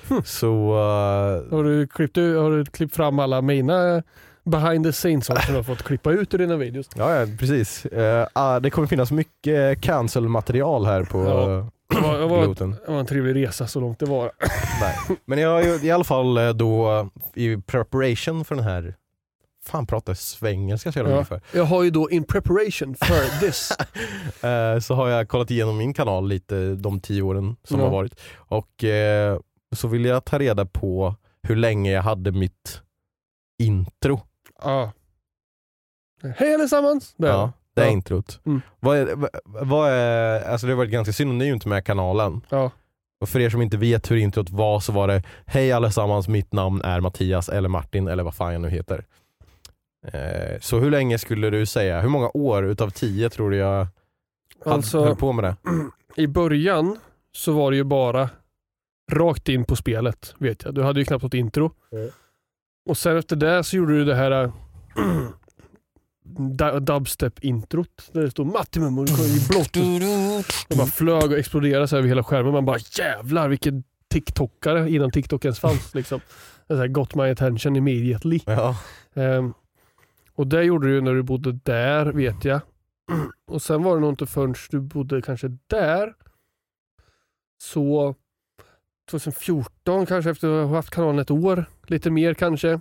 [0.08, 0.22] Hmm.
[0.24, 4.02] Så eh, Har du klippt, har du klippt fram alla mina
[4.48, 6.88] behind the scenes som du har fått klippa ut ur dina videos?
[6.96, 7.86] ja, ja precis.
[8.32, 11.66] Ah, det kommer finnas mycket cancel-material här på Ja.
[11.94, 12.46] Det var, det, var,
[12.86, 14.32] det var en trevlig resa så långt det var.
[14.80, 15.18] Nej.
[15.24, 18.94] Men jag har ju i alla fall eh, då i preparation för den här
[19.64, 21.24] Fan pratar svengelska så jävla Ja.
[21.24, 21.40] för.
[21.52, 23.72] Jag har ju då in preparation for this.
[24.44, 27.86] Eh, så har jag kollat igenom min kanal lite de tio åren som Ja.
[27.86, 28.20] har varit.
[28.36, 28.84] Och
[29.76, 32.80] så vill jag ta reda på hur länge jag hade mitt
[33.58, 34.20] intro.
[34.62, 34.92] Ja.
[36.36, 37.14] Hej allesammans!
[37.16, 37.28] Där.
[37.28, 37.92] Ja, det är Ja.
[37.92, 38.40] introt.
[38.46, 38.60] Mm.
[38.80, 39.14] Vad är,
[39.64, 42.40] vad- är, alltså det har varit ganska synonymt med kanalen.
[42.48, 42.70] Ja.
[43.20, 46.52] Och för er som inte vet hur introt var så var det Hej allesammans, mitt
[46.52, 49.04] namn är Mattias eller Martin eller vad fan jag nu heter.
[50.12, 53.86] Eh, så hur länge skulle du säga, hur många år utav tio tror du jag
[54.64, 55.56] Alltså, höll på med det?
[56.22, 56.98] i början
[57.32, 58.30] så var det ju bara
[59.12, 60.74] rakt in på spelet, vet jag.
[60.74, 61.70] Du hade ju knappt något intro.
[61.92, 62.10] Mm.
[62.88, 64.52] Och sen efter det så gjorde du det här äh,
[66.22, 68.10] du- dubstep-introt.
[68.12, 69.72] Där det stod Mattimum och det kom i blått.
[70.68, 72.52] Det bara flög och exploderade så över hela skärmen.
[72.52, 75.94] Man bara jävlar vilken TikTokare innan TikTok ens fanns.
[75.94, 76.20] Liksom.
[76.68, 78.40] Det så här, got my attention immediately.
[78.46, 78.76] Ja.
[79.14, 79.54] Ehm,
[80.34, 82.60] och det gjorde du när du bodde där vet jag.
[83.50, 86.14] Och sen var det nog inte förrän du bodde kanske där.
[87.62, 88.14] Så
[89.10, 92.80] 2014 kanske efter att ha haft kanalen ett år, lite mer kanske.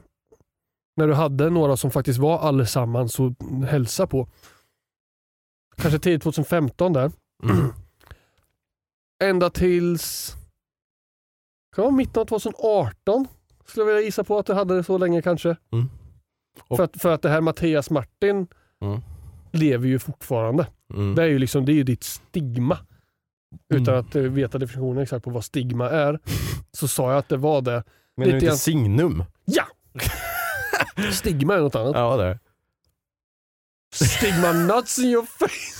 [0.96, 3.32] När du hade några som faktiskt var allesammans och
[3.68, 4.28] hälsa på.
[5.78, 7.12] Kanske tidigt 2015 där.
[7.44, 7.58] Mm.
[9.24, 10.34] Ända tills
[11.76, 13.28] kan vara mitten av 2018
[13.66, 15.58] skulle jag vilja gissa på att du hade det så länge kanske.
[15.72, 15.90] Mm.
[16.78, 18.48] För, att, för att det här Mattias Martin
[18.82, 19.00] Mm.
[19.52, 20.68] lever ju fortfarande.
[20.94, 21.16] Mm.
[21.16, 22.78] Det är ju liksom, det är ju ditt stigma.
[23.74, 24.00] Utan Mm.
[24.00, 26.20] att eh, veta definitionen exakt på vad stigma är,
[26.72, 27.84] så sa jag att det var det.
[28.18, 29.24] Men det är lite inte grann- signum?
[29.46, 29.64] Ja!
[31.12, 31.96] Stigma är något annat.
[31.96, 32.40] Ja det är
[33.94, 35.78] Stigma nuts in your face.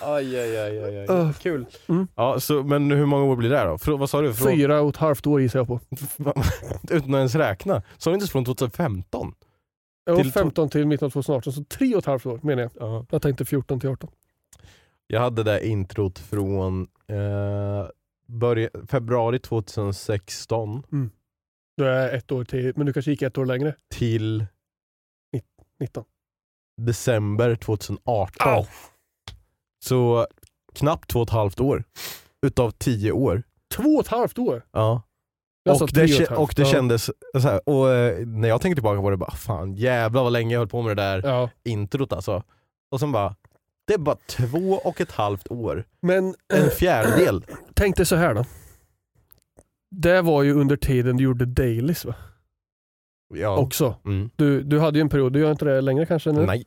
[0.00, 1.10] Aj, aj, aj, aj, aj.
[1.10, 1.32] Uh.
[1.32, 1.66] Kul.
[1.88, 2.08] Mm.
[2.14, 3.78] Ja, så, men hur många år blir det här då?
[3.78, 4.34] Frå, vad sa du?
[4.34, 5.80] Från, Fyra och ett halvt år gissar jag på.
[6.90, 7.82] utan att ens räkna.
[7.98, 9.34] Sa du inte från 2015?
[10.04, 12.40] Jag var Till to- 15 till mitten av 2018, så tre och ett halvt år
[12.42, 12.70] menar jag.
[12.78, 13.06] Ja.
[13.10, 14.10] Jag tänkte 14 till 18.
[15.06, 17.86] Jag hade det där introt från eh,
[18.26, 20.82] börja, februari 2016
[21.76, 23.74] Du är ett år till, men du kanske gick ett år längre?
[23.94, 24.46] till
[25.80, 26.04] 19.
[26.82, 28.48] december 2018.
[28.48, 28.64] Au.
[29.84, 30.26] Så
[30.74, 31.84] knappt två och ett halvt år.
[32.46, 33.42] Utav tio år.
[33.76, 34.66] Två och ett halvt år?
[34.72, 35.02] Ja.
[35.78, 39.00] Sa Och det, och och det kändes så här, och eh, när jag tänkte tillbaka
[39.00, 41.50] på det bara fan jävlar vad länge jag höll på med det där Ja.
[41.64, 42.42] introt alltså.
[42.90, 43.36] Och sen bara,
[43.86, 45.84] det är bara två och ett halvt år.
[46.02, 47.44] Men En eh, fjärdedel.
[47.74, 48.44] tänk dig så här då.
[49.90, 52.14] Det var ju under tiden du gjorde dailies va?
[53.34, 53.56] Ja.
[53.56, 53.94] Också.
[54.04, 54.30] Mm.
[54.36, 56.46] Du, du hade ju en period, du gör inte det längre kanske nu?
[56.46, 56.64] Nej.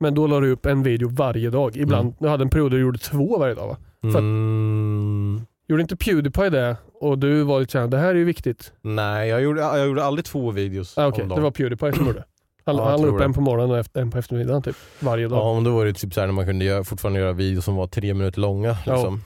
[0.00, 1.76] Men då la du upp en video varje dag.
[1.76, 2.16] Ibland, Mm.
[2.18, 3.76] du hade en period där du gjorde två varje dag va?
[4.12, 5.40] För- Mm.
[5.68, 6.76] Gjorde inte Pewdiepie det?
[6.94, 8.72] Och du var lite såhär, det här är ju viktigt.
[8.82, 12.24] Nej, jag gjorde, jag gjorde aldrig två videos Ah, Okej, det var Pewdiepie som gjorde.
[12.64, 13.24] Han, Ja, han la upp det.
[13.24, 14.76] en på morgonen och efter- en på eftermiddagen typ.
[15.00, 15.38] Varje dag.
[15.38, 17.76] Ja, men då var det typ såhär när man kunde göra, fortfarande göra videos som
[17.76, 18.76] var tre minuter långa.
[18.86, 18.92] Ja.
[18.94, 19.20] Liksom.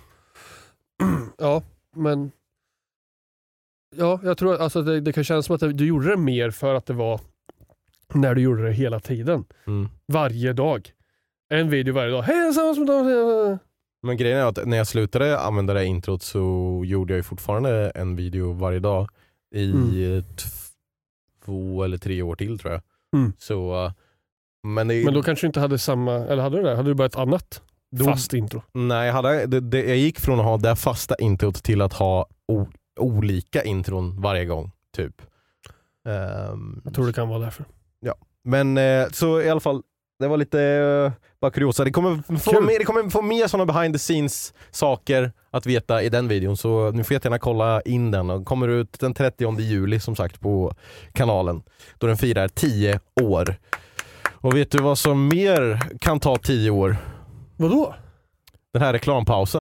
[1.39, 1.63] Ja,
[1.97, 2.31] men...
[3.97, 6.75] Ja, jag tror alltså det, det kan kännas som att du gjorde det mer för
[6.75, 7.21] att det var
[8.15, 9.45] när du gjorde det hela tiden.
[9.67, 9.89] Mm.
[10.13, 10.91] Varje dag.
[11.49, 12.23] En video varje dag.
[12.23, 12.79] Hej allesammans.
[14.03, 17.23] Men grejen är att när jag slutade använda det här introt så gjorde jag ju
[17.23, 19.09] fortfarande en video varje dag
[19.55, 20.23] i Mm.
[21.45, 22.83] två eller tre år till tror jag.
[23.17, 23.33] Mm.
[23.39, 23.93] Så,
[24.67, 26.77] men, det, Men då kanske du inte hade samma, eller hade du det?
[26.77, 28.63] Hade du bara ett annat då, fast intro?
[28.73, 31.93] Nej, jag, hade, det, det, jag gick från att ha det fasta introt till att
[31.93, 32.67] ha o,
[33.01, 34.71] olika intron varje gång.
[34.97, 35.23] Typ.
[36.09, 37.65] Ehm, Jag tror det kan vara därför.
[38.49, 39.83] Men eh, så i alla fall,
[40.19, 41.85] det var lite eh, bara kuriosa.
[41.85, 46.03] Det kommer, få mer, det kommer få mer sådana behind the scenes saker att veta
[46.03, 46.57] i den videon.
[46.57, 48.27] Så ni får jättegärna kolla in den.
[48.27, 50.73] Den kommer ut den 30 juli som sagt på
[51.13, 51.63] kanalen.
[51.99, 53.57] Då den firar 10 år.
[54.33, 56.97] Och vet du vad som mer kan ta 10 år?
[57.57, 57.95] Vadå?
[58.73, 59.61] Den här reklampausen.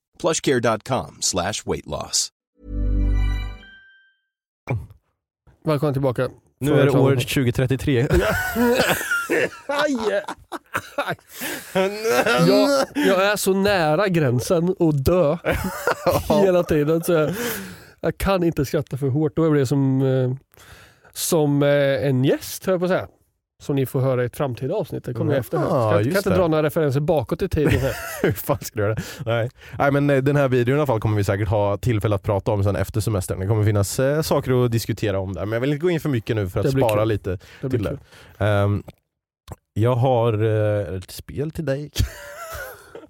[0.21, 2.29] plushcare.com slash weight loss.
[5.65, 6.29] Välkommen tillbaka.
[6.59, 8.07] Nu är det året 2033.
[9.67, 10.21] Aj!
[12.47, 15.37] jag, jag är så nära gränsen att dö
[16.29, 17.33] hela tiden så jag,
[17.99, 19.35] jag kan inte skratta för hårt.
[19.35, 20.33] Då blir det som, eh,
[21.13, 23.07] som eh, en gäst höll jag på att säga.
[23.61, 25.03] Som ni får höra i ett framtida avsnitt.
[25.03, 25.57] Det kommer jag efter.
[25.57, 25.67] här.
[25.67, 26.35] Kan, kan inte det.
[26.35, 27.79] dra några referenser bakåt i tiden.
[27.79, 27.95] Här.
[28.21, 29.01] Hur fan ska du göra det?
[29.25, 29.49] Nej.
[29.79, 32.23] Nej men eh, den här videon i alla fall kommer vi säkert ha tillfälle att
[32.23, 33.39] prata om sen efter semestern.
[33.39, 35.45] Det kommer finnas eh, saker att diskutera om där.
[35.45, 37.07] Men jag vill inte gå in för mycket nu för att spara kul.
[37.07, 37.97] lite Det till det.
[38.45, 38.83] Ehm,
[39.73, 41.91] jag har eh, ett spel till dig.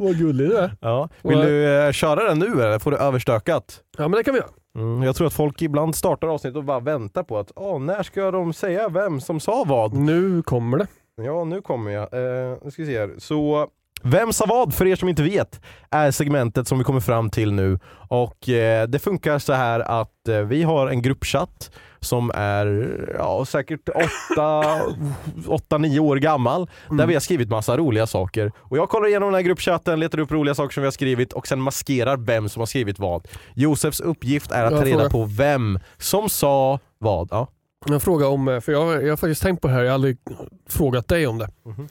[0.01, 0.75] Vad gullig du är.
[0.81, 1.09] Ja.
[1.21, 3.79] Vill du eh, köra den nu eller får du överstökat?
[3.97, 4.49] Ja men det kan vi göra.
[4.75, 8.03] Mm, jag tror att folk ibland startar avsnitt och bara väntar på att Åh, när
[8.03, 9.93] ska de säga vem som sa vad?
[9.93, 10.87] Nu kommer det.
[11.21, 12.13] Ja, nu kommer jag.
[12.13, 13.11] Eh, nu ska vi se här.
[13.17, 13.67] Så,
[14.03, 17.51] vem sa vad för er som inte vet är segmentet som vi kommer fram till
[17.51, 17.79] nu.
[18.09, 23.45] Och eh, det funkar så här att eh, vi har en gruppchatt som är ja,
[23.45, 26.69] säkert 8-9 år gammal.
[26.89, 28.51] Där vi har skrivit massa roliga saker.
[28.57, 31.33] Och jag kollar igenom den här gruppchatten, letar upp roliga saker som vi har skrivit
[31.33, 33.27] och sen maskerar vem som har skrivit vad.
[33.55, 37.27] Josefs uppgift är att ta reda på vem som sa vad.
[37.31, 37.47] Ja.
[37.89, 39.93] En fråga om, eh, för jag, jag har faktiskt tänkt på det här, jag har
[39.93, 40.17] aldrig
[40.69, 41.49] frågat dig om det.
[41.65, 41.87] Mhm.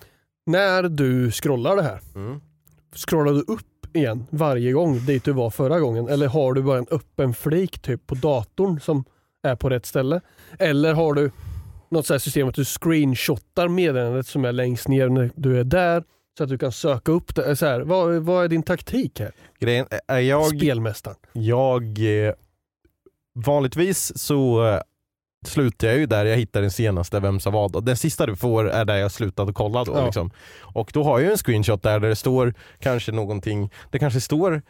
[0.46, 2.40] När du scrollar det här, Mm.
[2.96, 6.08] scrollar du upp igen varje gång dit du var förra gången?
[6.08, 9.04] Eller har du bara en öppen flik typ på datorn som
[9.42, 10.20] är på rätt ställe?
[10.58, 11.30] Eller har du
[11.88, 15.64] något så här system att du screenshotar meddelandet som är längst ner när du är
[15.64, 16.04] där,
[16.38, 17.56] Så att du kan söka upp det.
[17.56, 19.32] Så här, vad, vad är din taktik här?
[19.58, 21.16] Grejen är jag, Spelmästaren.
[21.32, 21.82] jag
[22.26, 22.34] eh,
[23.34, 24.80] vanligtvis så eh,
[25.46, 27.84] slutar jag ju där jag hittar den senaste Vem sa vad.
[27.84, 29.92] Den sista du får är där jag slutat att kolla då.
[29.92, 30.04] Ja.
[30.04, 30.30] Liksom.
[30.60, 34.52] Och då har jag en screenshot där, där det står kanske någonting, det kanske står
[34.54, 34.60] eh,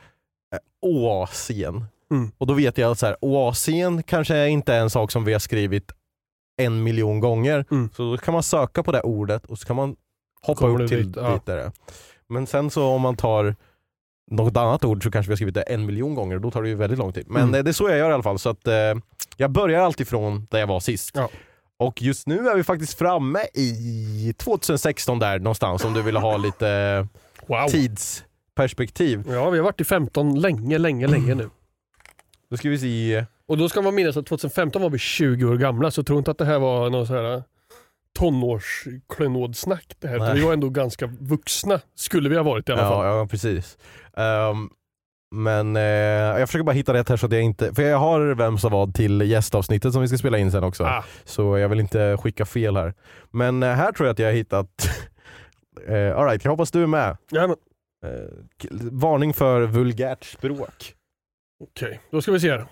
[0.83, 1.85] Oasien.
[2.11, 2.31] Mm.
[2.39, 5.33] Och då vet jag att så här, Oasien kanske inte är en sak som vi
[5.33, 5.93] har skrivit
[6.57, 7.65] en miljon gånger.
[7.71, 7.91] Mm.
[7.97, 9.97] Så då kan man söka på det ordet och så kan man
[10.43, 11.41] hoppa Kommer upp till dit, ja.
[11.45, 11.73] där det är.
[12.29, 13.57] Men sen så om man tar
[14.31, 16.63] något annat ord så kanske vi har skrivit det en miljon gånger och då tar
[16.63, 17.25] det ju väldigt lång tid.
[17.29, 17.55] Men Mm.
[17.55, 18.39] eh, det är så jag gör i alla fall.
[18.39, 18.75] Så att, eh,
[19.37, 21.11] jag börjar alltid från där jag var sist.
[21.15, 21.29] Ja.
[21.79, 26.37] Och just nu är vi faktiskt framme i 2016 där någonstans om du vill ha
[26.37, 27.07] lite eh,
[27.47, 27.69] Wow.
[27.69, 29.25] tidsperspektiv.
[29.29, 31.51] Ja, vi har varit i 15 länge, länge, länge nu.
[32.51, 33.25] Då ska vi se.
[33.47, 36.31] Och då ska man minnas att 2015 var vi 20 år gamla, så tro inte
[36.31, 37.43] att det här var någon så här
[38.19, 39.95] tonårsklenodsnack.
[39.99, 40.19] Det här.
[40.19, 40.35] Nej.
[40.35, 43.07] Vi var ändå ganska vuxna, skulle vi ha varit i alla fall.
[43.07, 43.79] Ja, ja precis.
[44.17, 44.71] Ehm,
[45.35, 48.35] men eh, jag försöker bara hitta rätt här så att jag inte, för jag har
[48.35, 50.85] vem som vad till gästavsnittet som vi ska spela in sen också.
[50.85, 52.95] Ah, Så jag vill inte skicka fel här.
[53.31, 54.89] Men eh, här tror jag att jag har hittat,
[55.89, 57.17] uh, alright jag hoppas du är med.
[57.31, 57.57] ja, men,
[58.05, 58.11] Eh,
[58.93, 60.95] varning för vulgärt språk.
[61.61, 62.67] Okej, då ska vi se här.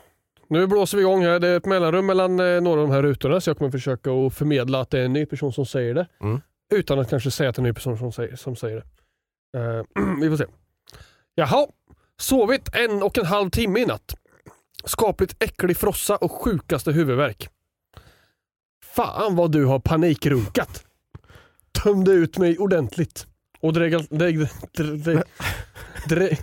[0.48, 1.40] Nu blåser vi igång här.
[1.40, 4.10] Det är ett mellanrum mellan eh, några av de här rutorna så jag kommer försöka
[4.10, 6.06] att förmedla att det är en ny person som säger det.
[6.20, 6.40] Mm.
[6.72, 8.84] Utan att kanske säga att det är en ny person som säger, som säger
[9.52, 9.58] det.
[9.58, 10.44] Eh, vi får se.
[11.34, 11.66] Jaha,
[12.20, 14.14] sovit en och en halv timme i natt.
[14.84, 17.48] Skapligt äcklig frossa och sjukaste huvudvärk.
[18.84, 20.84] Fan vad du har panikrunkat.
[21.82, 23.26] Tömde ut mig ordentligt.
[23.60, 24.04] Och dregal...
[24.10, 24.38] Dreg,
[24.72, 25.22] dreg, dreg,
[26.08, 26.38] dreg,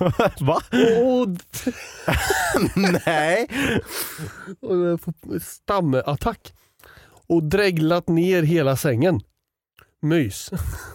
[0.40, 0.62] Va?
[1.02, 1.28] och,
[3.06, 3.48] Nej.
[4.60, 5.00] och
[5.42, 6.52] stammattack.
[7.26, 9.20] Och dreglat ner hela sängen.
[10.02, 10.50] Mys.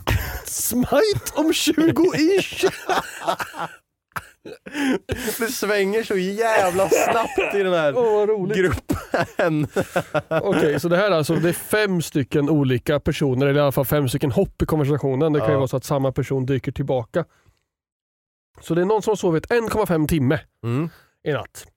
[0.46, 2.66] Smite om 20 ish.
[5.40, 7.92] Det svänger så jävla snabbt i den här
[8.28, 8.58] roligt.
[8.58, 9.68] gruppen.
[10.30, 13.72] Okej, så det här är alltså det är fem stycken olika personer, eller i alla
[13.72, 15.34] fall fem stycken hopp i konversationen.
[15.34, 15.58] Det kan ju Ja.
[15.60, 17.26] vara så att samma person dyker tillbaka.
[18.62, 20.90] Så det är någon som har sovit 1,5 timme Mm.
[21.24, 21.68] i natt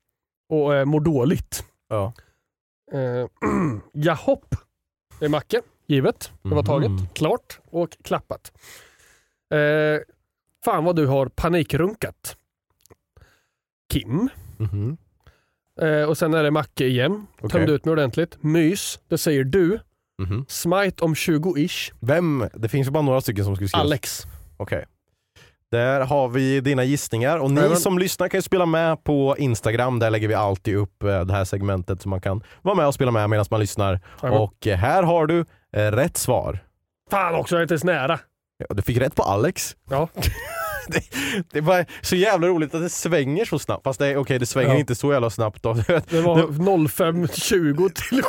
[0.48, 1.64] och eh, mår dåligt.
[1.88, 2.12] Ja.
[2.92, 3.26] Eh,
[3.92, 4.54] Jahopp.
[5.18, 6.32] Det är Macke, givet.
[6.42, 6.90] Det var taget.
[6.90, 7.06] Mhm.
[7.14, 8.52] Klart och klappat.
[9.54, 10.00] Eh,
[10.64, 12.36] fan vad du har panikrunkat.
[13.92, 14.28] Kim.
[14.58, 14.96] Mhm.
[15.80, 17.26] Eh, och sen är det Macke igen.
[17.38, 17.50] Okej.
[17.50, 18.42] Tömde ut mig ordentligt.
[18.42, 19.00] Mys.
[19.08, 19.80] Det säger du.
[20.22, 20.44] Mhm.
[20.48, 21.92] Smite om 20-ish.
[22.00, 22.48] Vem?
[22.54, 23.82] Det finns ju bara några stycken som skulle skriva.
[23.82, 24.22] Alex.
[24.56, 24.84] Okej.
[25.70, 29.98] Där har vi dina gissningar och ni som lyssnar kan ju spela med på Instagram.
[29.98, 32.94] Där lägger vi alltid upp eh, det här segmentet så man kan vara med och
[32.94, 34.00] spela med medan man lyssnar.
[34.20, 35.44] Och eh, här har du
[35.76, 36.58] eh, rätt svar.
[37.10, 38.18] Fan också, jag är inte ens nära.
[38.58, 39.76] Ja, Du fick rätt på Alex.
[39.90, 40.08] Ja.
[40.94, 41.02] det,
[41.52, 43.84] det är bara så jävla roligt att det svänger så snabbt.
[43.84, 44.78] Fast okej, det svänger Ja.
[44.78, 45.62] inte så jävla snabbt.
[45.62, 45.72] Då.
[46.08, 48.22] Det var 05.20 till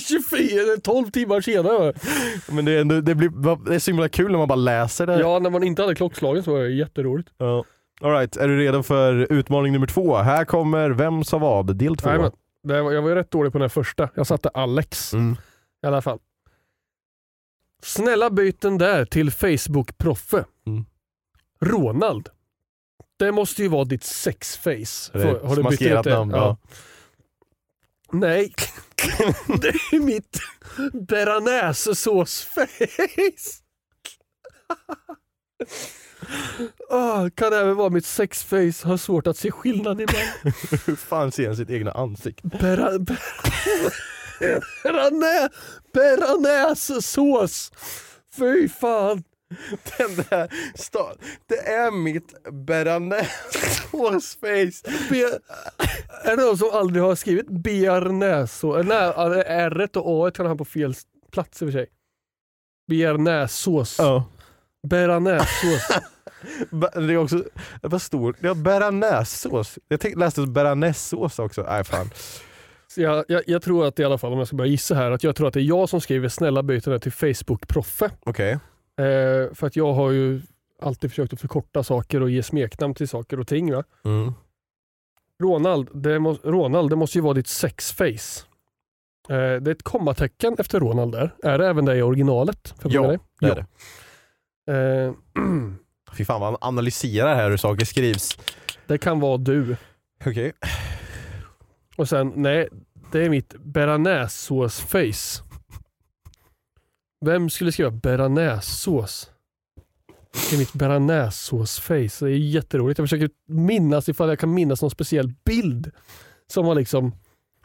[0.00, 1.92] 24, 12 timmar senare.
[2.48, 5.06] Men det är, ändå, det, blir, det är så himla kul när man bara läser
[5.06, 5.20] det.
[5.20, 7.28] Ja, när man inte hade klockslagen så var det jätteroligt.
[7.38, 7.64] Ja.
[8.00, 10.16] All right, är du redo för utmaning nummer två?
[10.16, 11.76] Här kommer Vem sa vad?
[11.76, 12.10] Del två.
[12.10, 12.18] Nej,
[12.82, 14.08] men, jag var ju rätt dålig på den första.
[14.14, 15.36] Jag satte Alex Mm.
[15.84, 16.18] i alla fall.
[17.84, 20.44] Snälla byt den där till Facebook-proffe.
[20.66, 20.84] Mm.
[21.60, 22.28] Ronald.
[23.16, 25.10] Det måste ju vara ditt sexface.
[25.42, 26.10] Har du bytt ut det?
[26.14, 26.56] namn, ja.
[28.12, 28.54] Nej,
[29.60, 30.38] det är mitt
[30.92, 33.60] bearnaisesås-face.
[36.90, 38.88] Ah, kan även vara mitt sexface.
[38.88, 40.24] Har svårt att se skillnad ibland.
[40.86, 42.48] Hur fan ser han sitt egna ansikte?
[42.48, 42.98] Bera-
[44.84, 45.50] Bearnais-
[45.94, 47.72] Bearnaisesås.
[48.36, 49.22] Fy fan.
[49.98, 51.16] Den där sta-
[51.46, 54.82] det är mitt bearnaisesås-face.
[55.10, 55.38] Be-
[56.24, 58.86] är det någon som aldrig har skrivit bearnaisesås?
[58.86, 59.12] Nej,
[59.46, 60.94] R och A kan ha på fel
[61.32, 61.86] plats i och för sig.
[62.90, 63.96] Bearnaisesås.
[63.98, 64.24] Ja.
[64.88, 65.88] Bearnaisesås.
[66.70, 67.44] Det är också,
[67.82, 68.36] var stort.
[68.40, 69.78] Det var bearnaisesås.
[69.88, 71.62] Jag tänkte, läste bearnaisesås också.
[71.62, 72.10] Nej fan.
[72.96, 75.24] Jag, jag, jag tror att i alla fall, om jag ska börja gissa här, att
[75.24, 78.10] jag tror att det är jag som skriver snälla byt den till Facebook-proffe.
[78.26, 78.52] Okej.
[78.52, 80.42] Eh, för att jag har ju
[80.82, 83.72] alltid försökt att förkorta saker och ge smeknamn till saker och ting.
[83.72, 83.84] Va?
[84.04, 84.32] Mm.
[85.42, 88.44] Ronald, det må, Ronald, det måste ju vara ditt sexface.
[89.28, 91.34] Eh, det är ett kommatecken efter Ronald där.
[91.42, 92.74] Är det även det i originalet?
[92.82, 93.18] Jag Ja, dig?
[93.40, 95.04] det är det.
[95.06, 95.12] Eh,
[96.16, 98.38] Fy fan vad han analyserar här hur saker skrivs.
[98.86, 99.76] det kan vara du.
[100.26, 100.52] Okej.
[101.96, 102.68] Och sen, nej,
[103.12, 105.42] det är mitt bearnaisesås-face.
[107.24, 109.30] Vem skulle skriva bearnaisesås?
[110.52, 112.26] I mitt bearnaisesås-face.
[112.26, 112.98] Det är jätteroligt.
[112.98, 115.90] Jag försöker minnas ifall jag kan minnas någon speciell bild.
[116.46, 117.12] Som har liksom,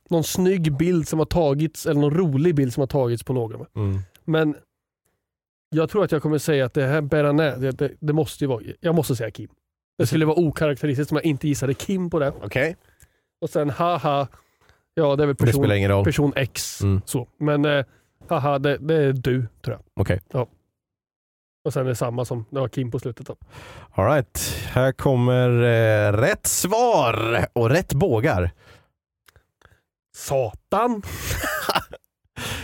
[0.10, 3.66] någon snygg bild som har tagits, eller någon rolig bild som har tagits på någon.
[3.76, 4.00] Mm.
[4.26, 4.56] Men
[5.70, 8.48] jag tror att jag kommer säga att det här bearnaise, det, det, det måste ju
[8.48, 9.50] vara, jag måste säga Kim.
[9.98, 12.34] Det skulle vara okaraktäristiskt om jag inte gissade Kim på det.
[12.42, 12.76] Okej,
[13.42, 14.28] Och sen haha,
[14.94, 16.06] ja det är väl det person, spelar ingen roll.
[16.06, 16.82] person X.
[16.82, 17.02] Mm.
[17.06, 17.28] Så.
[17.38, 17.86] Men eh,
[18.30, 19.82] haha, det, det är du tror jag.
[20.02, 20.22] Okej.
[21.66, 23.28] Och sen är det samma som det var Kim på slutet.
[23.28, 23.36] Då.
[23.92, 28.52] Alright, här kommer eh, rätt svar och rätt bågar.
[30.16, 31.02] Satan!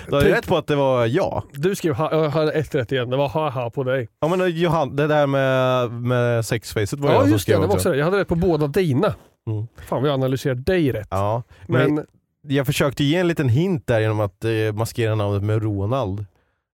[0.08, 1.44] Du har ju rätt på att det var jag.
[1.54, 4.10] Du skrev ha, jag hade ett rätt igen, det var haha på dig.
[4.20, 7.52] Ja men eh, Johan, det där med, med sexfacet var Ja jag som just det,
[7.52, 7.78] skrev det var också.
[7.78, 7.98] också det.
[7.98, 9.16] Jag hade rätt på båda dina.
[9.50, 9.68] Mm.
[9.88, 11.08] Fan vi analyserar dig rätt.
[11.12, 12.06] Ja, men, Men
[12.42, 16.26] jag försökte ge en liten hint där genom att eh, maskera namnet med Ronald.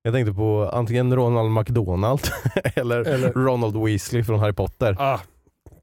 [0.04, 2.22] Jag tänkte på antingen Ronald McDonald
[2.76, 4.96] eller, Eller- Ronald Weasley från Harry Potter.
[5.00, 5.20] ah,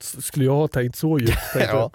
[0.01, 1.33] skulle jag ha tänkt så djupt?
[1.73, 1.91] Ja,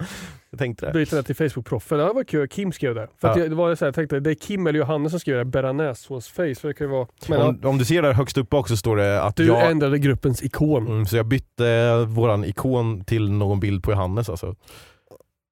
[0.53, 0.91] jag tänkte det.
[0.91, 1.97] Byta det till Facebook-profil.
[1.97, 3.07] Det var kul, Kim skrev det.
[3.21, 3.39] För Ja.
[3.39, 5.45] jag, det var så här, jag tänkte det är Kim eller Johannes som skrev det,
[5.45, 6.55] bearnaisesås face.
[6.55, 8.97] För det kan vara, men, ja, Om, om du ser där högst upp också står
[8.97, 9.71] det att du jag...
[9.71, 10.87] ändrade gruppens ikon.
[10.87, 14.55] Mm, så jag bytte våran ikon till någon bild på Johannes alltså.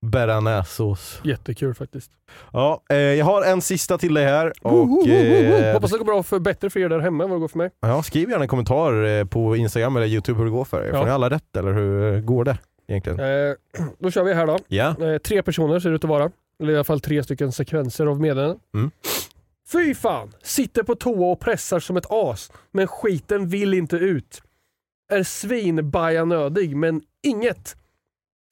[0.05, 1.19] Bearnaisesås.
[1.23, 2.11] Jättekul faktiskt.
[2.53, 6.23] Ja, eh, jag har en sista till dig här och eh, Hoppas det går bra
[6.23, 7.69] för, bättre för er där hemma än vad det går för mig.
[7.81, 10.87] ja, skriv gärna en kommentar eh, på Instagram eller Youtube hur det går för er.
[10.93, 10.97] Ja.
[10.99, 13.19] Får ni alla rätt eller hur går det egentligen?
[13.19, 13.55] Eh,
[13.99, 14.57] då kör vi här då.
[14.67, 15.05] Ja.
[15.05, 16.31] Eh, tre personer ser det ut att vara.
[16.61, 18.59] Eller i alla fall tre stycken sekvenser av meddelanden.
[18.73, 18.91] Mm.
[19.71, 20.33] Fy fan!
[20.43, 24.41] Sitter på toa och pressar som ett as, men skiten vill inte ut.
[25.11, 27.75] Är svinbajanödig, men inget.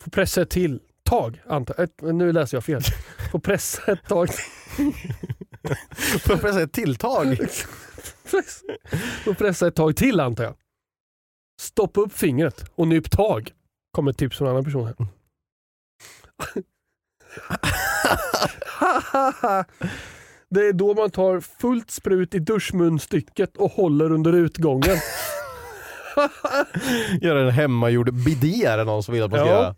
[0.04, 2.82] Får pressa ett till tag, antar ett, Nu läser jag fel.
[3.32, 4.30] Får pressa ett tag
[6.20, 7.38] Får pressa ett tilltag?
[8.32, 8.62] Press-
[9.24, 10.54] Får pressa ett tag till antar jag.
[11.62, 13.52] Stoppa upp fingret och nyp tag.
[13.92, 14.96] Kommer ett tips från en annan person här.
[20.52, 24.98] Det är då man tar fullt sprut i duschmunstycket och håller under utgången.
[27.22, 29.56] Göra en hemmagjord bidé är det någon som vill att man ska Ja.
[29.62, 29.76] göra.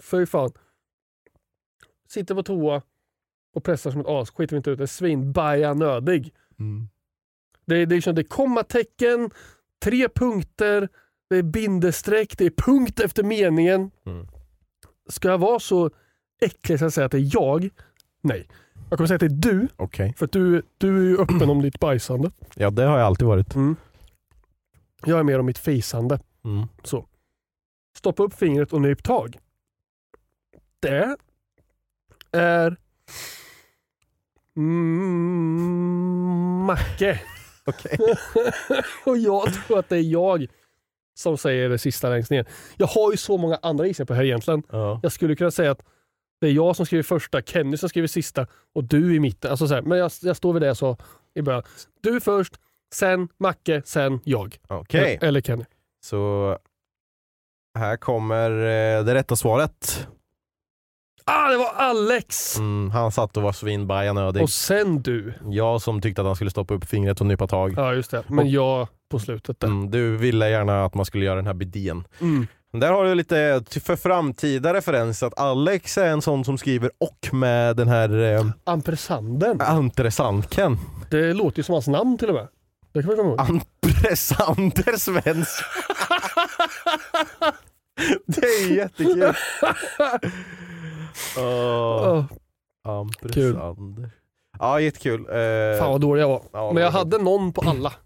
[0.00, 0.52] Fy fan.
[2.08, 2.82] Sitter på toa
[3.54, 6.34] och pressar som ett as, skiter inte ut, är svinbajanödig.
[6.58, 6.88] Mm.
[7.66, 9.30] Det är, det, är, liksom- det är kommatecken,
[9.82, 10.88] tre punkter,
[11.30, 13.90] det är bindestreck, det är punkt efter meningen.
[14.06, 14.26] Mm.
[15.08, 15.90] Ska jag vara så
[16.40, 17.70] äcklig så att säga att det är jag?
[18.20, 18.48] Nej.
[18.88, 20.14] Jag kommer säga att det är du, Okej.
[20.16, 22.30] för att du, du är ju öppen om ditt bajsande.
[22.54, 23.54] Ja det har jag alltid varit.
[23.54, 23.76] Mm.
[25.04, 26.20] Jag är mer om mitt fisande.
[26.44, 26.66] Mm.
[27.96, 29.38] Stoppa upp fingret och nyp tag.
[30.80, 31.16] Det
[32.32, 32.76] är
[34.56, 35.60] mm,
[36.66, 37.20] Macke.
[39.04, 40.46] Och jag tror att det är jag
[41.20, 42.46] som säger det sista längst ner.
[42.76, 44.62] Jag har ju så många andra gissningar på det här egentligen.
[44.70, 45.00] Ja.
[45.02, 45.82] Jag skulle kunna säga att
[46.40, 49.50] det är jag som skriver första, Kenny som skriver sista och du i mitten.
[49.50, 50.96] Alltså så här, men jag, jag står vid det jag sa
[51.34, 51.62] i början.
[52.00, 52.54] Du först,
[52.94, 54.58] sen Macke, sen jag.
[54.68, 55.64] Okej, Eller Kenny.
[56.04, 56.58] så
[57.78, 60.08] här kommer eh, det rätta svaret.
[61.24, 62.58] Ah, det var Alex!
[62.58, 64.42] Mm, han satt och var svinbajanödig.
[64.42, 65.34] Och sen du.
[65.44, 67.74] Jag som tyckte att han skulle stoppa upp fingret och nypa tag.
[67.76, 68.22] Ja just det.
[68.28, 69.68] Men Och- jag på slutet där.
[69.68, 72.04] Mm, du ville gärna att man skulle göra den här bidén.
[72.20, 72.46] Mm.
[72.72, 77.34] Där har du lite för framtida referens att Alex är en sån som skriver och
[77.34, 79.60] med den här eh, Ampersanden.
[79.60, 80.78] Antresanken.
[81.10, 82.48] Det låter ju som hans namn till och med.
[82.92, 83.40] Det kan man komma ihåg.
[83.40, 85.66] Ampresander Svensson.
[88.26, 89.34] det är jättekul.
[91.36, 92.24] Oh, Åh,
[92.84, 94.10] Ampresander.
[94.58, 95.20] Ja, jättekul.
[95.20, 96.42] Eh, fan vad dålig jag var.
[96.52, 97.92] ja, Men jag hade någon på alla.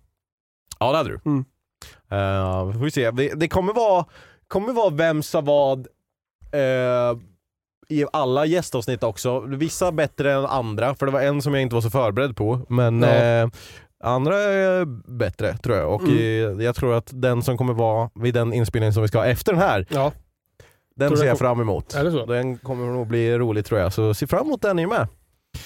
[0.78, 1.20] Ja det hade du.
[1.24, 1.44] Mm.
[2.10, 3.10] Eh, vi får vi se.
[3.10, 4.04] Det, det kommer vara,
[4.48, 5.78] kommer vara vem sa vad
[6.52, 7.18] eh,
[7.88, 9.40] i alla gästavsnitt också.
[9.40, 12.60] Vissa bättre än andra, för det var en som jag inte var så förberedd på.
[12.68, 13.08] Men Ja.
[13.08, 13.48] eh,
[14.04, 14.84] andra är
[15.18, 15.94] bättre tror jag.
[15.94, 16.58] Och Mm.
[16.58, 19.26] eh, jag tror att den som kommer vara vid den inspelningen som vi ska ha
[19.26, 20.12] efter den här, Ja,
[20.96, 21.94] den ser jag fram emot.
[21.94, 22.26] är det så?
[22.26, 25.08] Den kommer nog bli rolig tror jag, så se fram emot den ni med.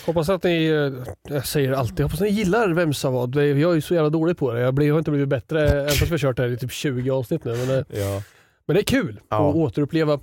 [0.07, 3.37] Hoppas att ni, eh, jag säger alltid, hoppas att ni gillar vem sa vad.
[3.37, 4.61] Jag är ju så jävla dålig på det.
[4.61, 6.72] Jag blir, har inte blivit bättre, även fast vi har kört det här i typ
[6.72, 7.57] 20 avsnitt nu.
[7.57, 8.22] Men det, Ja.
[8.66, 9.51] men det är kul Ja.
[9.51, 10.20] att återuppleva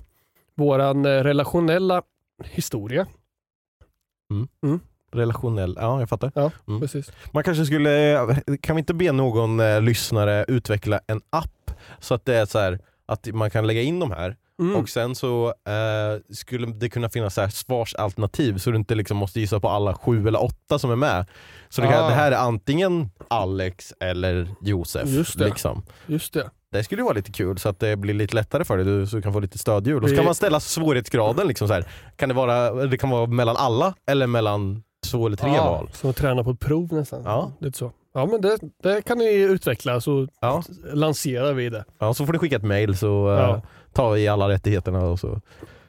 [0.54, 2.02] våran eh, relationella
[2.44, 3.06] historia.
[5.12, 6.32] Relationell, ja jag fattar.
[6.34, 6.80] Ja, Mm.
[6.80, 7.12] precis.
[7.32, 8.26] Man kanske skulle,
[8.60, 12.58] kan vi inte be någon eh, lyssnare utveckla en app så att det är så
[12.58, 14.76] här att man kan lägga in de här Mm.
[14.76, 19.16] och sen så eh, skulle det kunna finnas så här svarsalternativ så du inte liksom
[19.16, 21.26] måste gissa på alla sju eller åtta som är med.
[21.68, 22.08] Så det, kan, Ah.
[22.08, 25.08] det här är antingen Alex eller Josef.
[25.08, 25.44] Just det.
[25.44, 25.82] Liksom.
[26.06, 26.50] Just det.
[26.72, 29.06] Det skulle ju vara lite kul så att det blir lite lättare för dig du,
[29.06, 30.02] så du kan få lite stödhjul.
[30.02, 31.84] Och så kan man ställa svårighetsgraden liksom så här.
[32.16, 35.90] Kan det, vara, det kan vara mellan alla eller mellan två eller tre Ja, val.
[35.92, 37.22] Som att träna på ett prov nästan.
[37.24, 37.52] Ja.
[37.60, 37.92] Lite så.
[38.14, 40.62] Ja men det, det kan ni utveckla så Ja.
[40.92, 41.84] lanserar vi det.
[41.98, 43.62] ja, så får du skicka ett mail så eh, Ja.
[43.96, 45.40] Tar vi alla rättigheterna och så.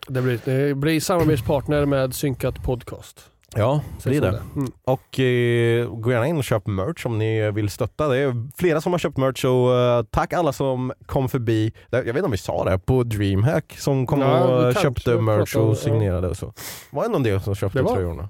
[0.07, 3.29] Det blir, det blir samarbetspartner med Synkat Podcast.
[3.55, 4.41] Ja, det blir Så det.
[4.55, 4.71] Mm.
[4.83, 8.07] Och eh, gå gärna in och köp merch om ni vill stötta.
[8.07, 11.73] Det är flera som har köpt merch och eh, tack alla som kom förbi.
[11.89, 15.55] Jag vet inte om vi sa det, på DreamHack som kom Ja, och köpte merch
[15.55, 16.53] om- och signerade och så.
[16.91, 18.29] Var det någon del som köpte Det var- tröjorna?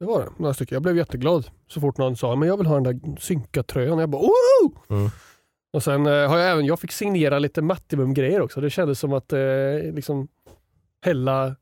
[0.00, 0.76] Det var det, några stycken.
[0.76, 3.98] Jag blev jätteglad så fort någon sa men jag vill ha den där Synkat-tröjan.
[3.98, 4.72] Jag bara Woho!
[4.90, 5.10] Mm.
[5.72, 8.60] Och sen eh, har jag även, jag fick signera lite Mattimum-grejer också.
[8.60, 9.38] Det kändes som att eh,
[9.92, 10.28] liksom
[11.04, 11.56] hälla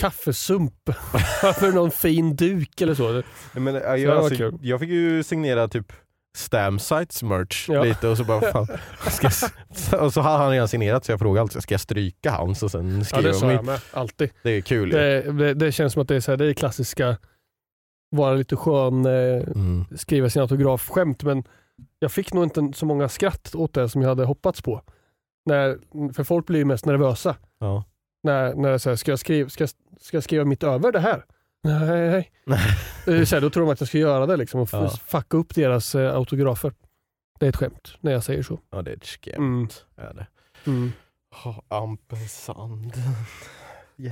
[0.00, 0.88] kaffesump
[1.42, 3.12] över någon fin duk eller så.
[3.12, 4.58] Nej, Men, eh, jag, alltså, kul.
[4.62, 5.92] jag fick ju signera typ
[6.36, 7.82] Stamsites merch Ja.
[7.84, 8.66] lite och så bara fan,
[9.10, 9.30] ska
[9.92, 12.62] jag, och så hade han redan signerat så jag frågade alltid ska jag stryka hans
[12.62, 14.30] och sen Ja skrev det sa jag med, alltid.
[14.42, 14.90] Det är kul.
[14.90, 17.16] Det, det, det känns som att det är, så här, det är klassiska,
[18.10, 19.84] vara lite skön, eh, Mm.
[19.96, 21.44] skriva sin autograf-skämt men
[21.98, 24.82] jag fick nog inte så många skratt åt det som jag hade hoppats på.
[25.46, 25.78] När,
[26.12, 27.36] för folk blir ju mest nervösa.
[27.58, 27.84] Ja.
[28.22, 29.66] När, när jag säger, ska jag, skriva, ska,
[30.00, 31.24] ska jag skriva mitt över det här?
[31.62, 32.30] Nej.
[33.06, 34.88] Eh, så här, då tror de att jag ska göra det liksom och Ja.
[34.88, 36.72] fucka upp deras eh, autografer.
[37.40, 38.58] Det är ett skämt när jag säger så.
[38.70, 39.36] ja, det är ett skämt.
[39.36, 39.68] Mm.
[39.96, 40.26] Är det.
[40.70, 40.92] Mm.
[41.44, 42.92] Oh, ampersand.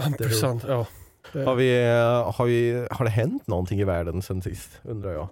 [0.07, 0.87] Ampersand, ja.
[1.33, 5.29] Har, vi, eh, har, vi, har det hänt någonting i världen sen sist undrar jag?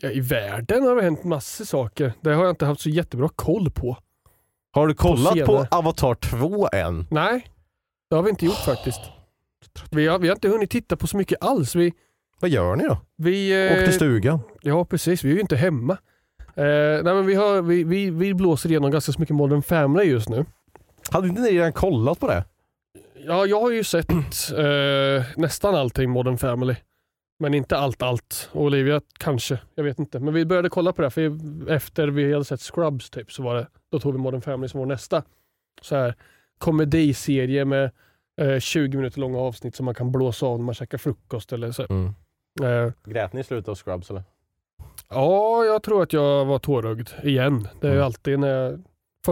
[0.00, 2.12] Ja, I världen har det hänt massor saker.
[2.20, 3.96] Det har jag inte haft så jättebra koll på.
[4.70, 5.68] Har du kollat på, senare.
[5.70, 7.06] Avatar 2 än?
[7.10, 7.46] Nej,
[8.10, 9.00] det har vi inte gjort faktiskt.
[9.90, 11.74] Vi har, vi har inte hunnit titta på så mycket alls.
[11.74, 11.92] Vi,
[12.40, 12.98] Vad gör ni då?
[13.16, 14.40] vi, eh, Åk till stugan?
[14.62, 15.98] Ja precis, vi är ju inte hemma.
[16.54, 20.04] Eh, nej, men vi, har, vi, vi, vi blåser igenom ganska så mycket Modern Family
[20.04, 20.44] just nu.
[21.10, 22.44] Hade inte ni redan kollat på det?
[23.26, 26.74] Ja, jag har ju sett eh, nästan allting Modern Family.
[27.40, 28.50] Men inte allt allt.
[28.52, 30.20] Olivia kanske, jag vet inte.
[30.20, 31.32] Men vi började kolla på det för
[31.70, 34.78] efter vi hade sett Scrubs typ så var det, då tog vi Modern Family som
[34.80, 35.22] vår nästa
[35.82, 36.14] så här,
[36.58, 37.90] komediserie med
[38.40, 41.72] eh, 20 minuter långa avsnitt som man kan blåsa av när man käkar frukost eller
[41.72, 41.86] så.
[41.90, 42.06] Mm.
[42.62, 44.22] Eh, Grät ni i slutet av Scrubs eller?
[45.08, 47.68] ja, jag tror att jag var tårögd igen.
[47.80, 48.06] Det är ju Mm.
[48.06, 48.82] alltid när jag,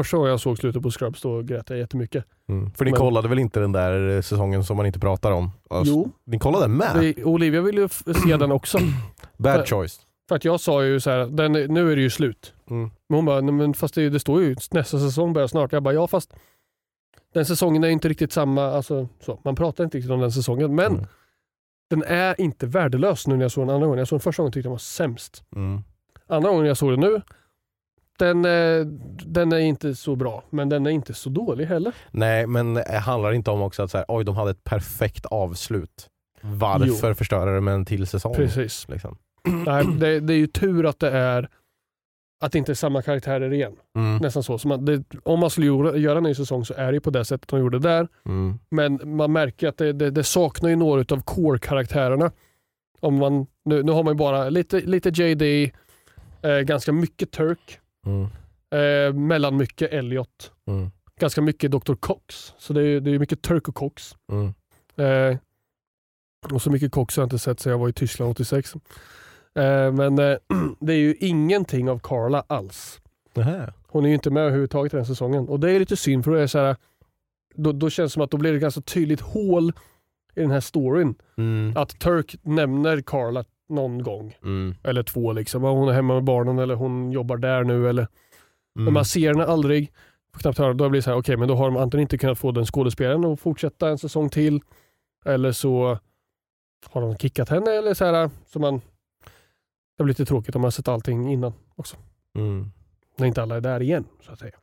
[0.00, 2.24] första gången jag såg slutet på Scrubs då grät jag jättemycket.
[2.48, 2.70] Mm.
[2.70, 5.50] För ni Men- kollade väl inte den där eh, säsongen som man inte pratar om?
[5.70, 6.96] Alltså, Jo, Ni kollade med?
[7.00, 8.78] vi, Olivia ville ju se den också.
[9.36, 10.00] Bad för- choice.
[10.28, 12.54] För att jag sa ju så här, den, nu är det ju slut.
[12.70, 12.90] Mm.
[13.08, 15.72] Men hon bara, "Nej, men fast det, det står ju nästa säsong börjar snart.
[15.72, 16.34] Jag bara, ja fast
[17.34, 20.74] den säsongen är inte riktigt samma, alltså, så, man pratar inte riktigt om den säsongen.
[20.74, 21.06] Men Mm.
[21.90, 23.98] den är inte värdelös nu när jag såg den andra gången.
[23.98, 25.44] Jag såg den första gången tyckte jag den var sämst.
[25.56, 25.80] Mm.
[26.26, 27.22] Andra gången jag såg den nu,
[28.18, 28.86] den, eh,
[29.26, 31.94] den är inte så bra, men den är inte så dålig heller.
[32.10, 35.26] Nej men det handlar inte om också att så här, oj de hade ett perfekt
[35.26, 36.08] avslut.
[36.40, 38.34] Varför förstöra det med en till säsong?
[38.34, 38.86] Precis.
[38.88, 39.16] Liksom.
[39.66, 41.48] Nej, det, det är ju tur att det är
[42.40, 43.72] att det inte är samma karaktärer igen.
[43.96, 44.16] Mm.
[44.16, 44.58] Nästan så.
[44.58, 47.00] så man, det, om man skulle göra, göra en ny säsong så är det ju
[47.00, 48.08] på det sättet de gjorde där.
[48.26, 48.58] Mm.
[48.70, 52.30] Men man märker att det, det, det saknar ju några av core-karaktärerna.
[53.00, 55.72] Om man, nu, nu har man ju bara lite, lite JD,
[56.42, 58.22] eh, ganska mycket Turk, Mm.
[58.70, 60.90] eh, mellan mycket Elliot, Mm.
[61.20, 61.94] ganska mycket Dr.
[61.94, 62.54] Cox.
[62.58, 64.16] Så det är, det är mycket Turk och Cox.
[64.32, 64.54] Mm.
[64.96, 65.38] Eh,
[66.52, 68.74] och så mycket Cox har jag inte sett sedan jag var i Tyskland 86.
[69.54, 70.36] Eh, men eh,
[70.80, 73.00] det är ju ingenting av Carla alls.
[73.34, 73.72] Nähä.
[73.88, 75.48] Hon är ju inte med överhuvudtaget den säsongen.
[75.48, 76.76] Och det är lite synd för då, är så här,
[77.54, 79.72] då, då känns det som att då blir det ganska tydligt hål
[80.34, 81.14] i den här storyn.
[81.36, 81.72] Mm.
[81.76, 84.36] Att Turk nämner Carla någon gång.
[84.42, 84.74] Mm.
[84.82, 85.62] Eller två liksom.
[85.62, 87.88] Hon är hemma med barnen eller hon jobbar där nu.
[87.88, 88.08] Eller,
[88.74, 88.94] Men Mm.
[88.94, 89.92] man ser henne aldrig.
[90.32, 90.74] Får knappt höra.
[90.74, 92.66] Då blir det så här, okej men då har de antingen inte kunnat få den
[92.66, 94.60] skådespelaren att fortsätta en säsong till.
[95.24, 95.98] Eller så
[96.86, 98.30] har de kickat henne eller så här.
[98.46, 98.80] Så man,
[99.98, 101.96] det blir lite tråkigt om man har sett allting innan också.
[102.34, 102.70] Mm.
[103.18, 104.56] När inte alla är där igen så att säga.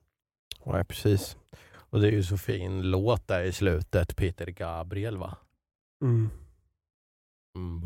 [0.65, 1.37] Nej precis.
[1.75, 5.37] Och det är ju så fin låt där i slutet, Peter Gabriel va?
[6.01, 6.29] Mm.
[7.55, 7.81] Mm,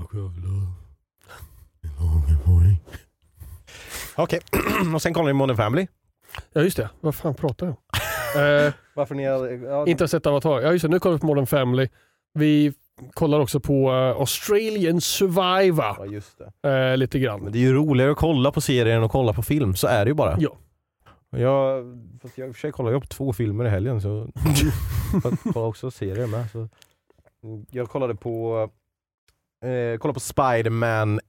[4.16, 4.40] Okej,
[4.96, 5.88] och sen kollar ni Modern Family.
[6.54, 8.42] Ja just det, vad fan pratar jag om?
[8.68, 10.62] eh, Varför ni har, ja, inte har sett Avatar.
[10.62, 11.88] Ja just det, nu kollar vi på Modern Family.
[12.34, 12.74] Vi
[13.14, 16.70] kollar också på eh, Australian Survivor ja, just det.
[16.92, 17.52] eh, lite Men grann.
[17.52, 20.06] det är ju roligare att kolla på serien än att kolla på film, så är
[20.06, 20.38] det ju bara.
[20.40, 20.58] Ja.
[21.30, 21.86] Jag,
[22.22, 24.08] fast jag, i och för sig kollade jag på två filmer i helgen så
[25.24, 26.52] jag kollade också serier med.
[26.52, 26.70] Så.
[27.72, 28.70] Jag kollade på
[29.64, 31.20] eh, kollade på Spider-Man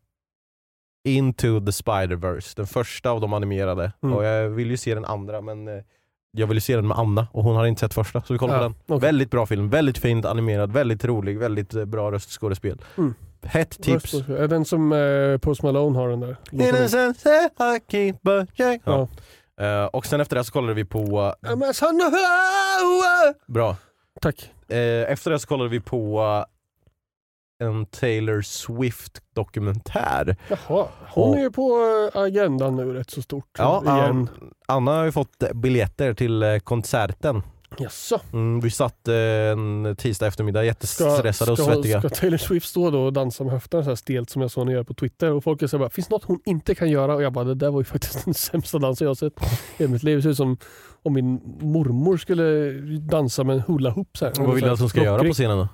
[1.17, 3.93] Into the Spider-Verse, den första av de animerade.
[4.03, 4.17] Mm.
[4.17, 5.75] Och jag vill ju se den andra men eh,
[6.33, 8.39] jag vill ju se den med Anna och hon har inte sett första så vi
[8.39, 8.75] kollar Ja, på den.
[8.97, 9.07] okej.
[9.09, 12.79] Väldigt bra film, väldigt fint animerad, väldigt rolig, väldigt eh, bra röstskådespel.
[12.99, 13.15] Mm.
[13.43, 14.15] Hett tips.
[14.15, 16.37] Är den som eh, Post Malone har den där?
[18.57, 18.83] check.
[18.85, 19.09] Ja.
[19.57, 19.65] Ja.
[19.65, 21.35] Eh, och sen efter det så kollade vi på,
[23.47, 23.77] bra,
[24.21, 24.51] Tack.
[24.69, 26.45] Eh, efter det så kollade vi på eh,
[27.61, 30.37] en Taylor Swift dokumentär.
[30.49, 31.81] Jaha, hon Och- är ju på
[32.15, 33.45] eh, agendan nu rätt så stort.
[33.59, 34.29] Ja, igen.
[34.67, 37.43] Anna har ju fått eh, biljetter till eh, konserten.
[37.79, 38.21] Jaså?
[38.33, 41.99] Mm, vi satt eh, en tisdag eftermiddag Ska, jättestressade och ska, svettiga.
[42.01, 44.63] ska Taylor Swift stå då och dansa med höfterna så här stelt som jag såg
[44.65, 47.15] henne göra på Twitter och folk säger bara finns det något hon inte kan göra?
[47.15, 49.33] Och jag bara det där var ju faktiskt den sämsta dansen jag har sett
[49.79, 50.17] i mitt liv.
[50.17, 50.57] Det ser ut som
[51.03, 54.17] om min mormor skulle dansa med en hula hoop.
[54.17, 54.33] Så här.
[54.39, 55.69] Vad vill du att hon ska göra på scenen då?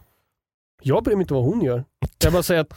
[0.84, 1.84] Jag bryr mig inte vad hon gör.
[2.24, 2.74] Jag bara säger att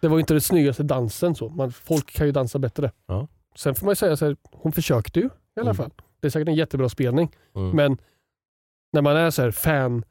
[0.00, 1.34] det var inte den snyggaste dansen.
[1.34, 1.48] så.
[1.48, 2.90] Man, folk kan ju dansa bättre.
[3.06, 3.28] Ja.
[3.56, 5.30] Sen får man ju säga så här, hon försökte ju i
[5.60, 5.74] alla Mm.
[5.76, 5.90] fall.
[6.20, 7.30] Det är säkert en jättebra spelning.
[7.56, 7.70] Mm.
[7.76, 7.98] Men
[8.92, 10.04] när man är så här fan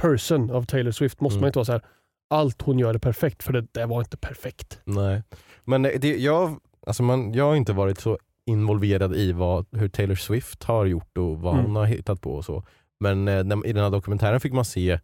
[0.00, 1.40] person av Taylor Swift måste Mm.
[1.40, 1.82] man inte vara så här
[2.30, 4.80] allt hon gör är perfekt för det där var inte perfekt.
[4.84, 5.22] Nej.
[5.64, 9.88] Men eh, det, jag, alltså man, jag har inte varit så involverad i vad, hur
[9.88, 11.66] Taylor Swift har gjort och vad Mm.
[11.66, 12.64] hon har hittat på och så.
[13.00, 14.98] Men eh, i den här dokumentären fick man se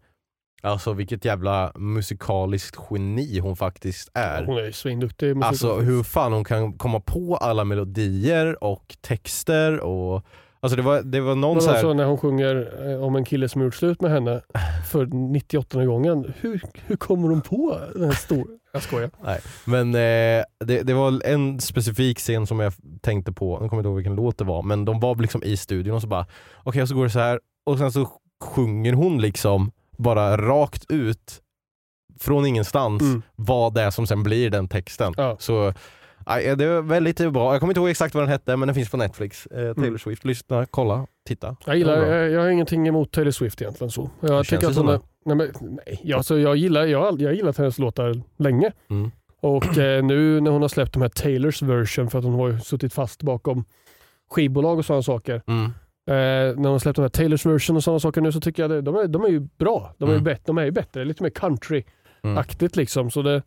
[0.63, 4.45] alltså vilket jävla musikaliskt geni hon faktiskt är.
[4.45, 5.29] Hon är ju svinduktig.
[5.29, 5.49] i musik.
[5.49, 10.25] Alltså hur fan hon kan komma på alla melodier och texter och
[10.61, 13.17] Alltså det var, det var någon Men så här, alltså när hon sjunger eh, om
[13.17, 14.41] en kille som gjort slut med henne
[14.91, 16.33] för 98 gången.
[16.41, 18.45] Hur, hur kommer hon på den här stora...
[18.73, 19.11] Jag skojar.
[19.25, 23.71] Nej, men eh, det, det var en specifik scen som jag tänkte på, nu kommer
[23.71, 26.09] jag inte ihåg vilken låt det var, men de var liksom i studion och så
[26.09, 26.27] bara,
[26.63, 28.09] okej så går det så här och sen så
[28.45, 31.43] sjunger hon liksom bara rakt ut
[32.21, 33.23] från ingenstans Mm.
[33.37, 35.15] vad det är som sen blir den texten.
[35.17, 35.37] Ja.
[35.41, 35.73] Så
[36.57, 38.91] det var väldigt bra, jag kommer inte ihåg exakt vad den hette men den finns
[38.91, 39.47] på Netflix.
[39.47, 39.99] Eh, Taylor Mm.
[39.99, 41.57] Swift, lyssna, kolla, titta.
[41.67, 43.91] Jag, gillar, Det jag, jag har ingenting emot Taylor Swift egentligen.
[43.91, 44.11] så.
[44.21, 45.01] Jag känns tycker det att hon är, det.
[45.25, 45.53] nej, men,
[45.87, 48.73] nej, jag, alltså, jag, gillar, jag, har jag gillat hennes låtar länge.
[48.91, 49.11] Mm.
[49.41, 52.59] Och eh, nu när hon har släppt de här Taylors version för att hon har
[52.59, 53.65] suttit fast bakom
[54.31, 55.43] skivbolag och sådana saker.
[55.47, 55.71] Mm.
[56.07, 58.63] Eh, när hon har släppt de här Taylors version och sådana saker nu så tycker
[58.63, 59.95] jag det, de, är, de är ju bra.
[59.99, 60.25] De är, ju Mm.
[60.25, 62.81] bättre, de är ju bättre, lite mer country-aktigt Mm.
[62.81, 63.11] liksom.
[63.11, 63.43] Så det,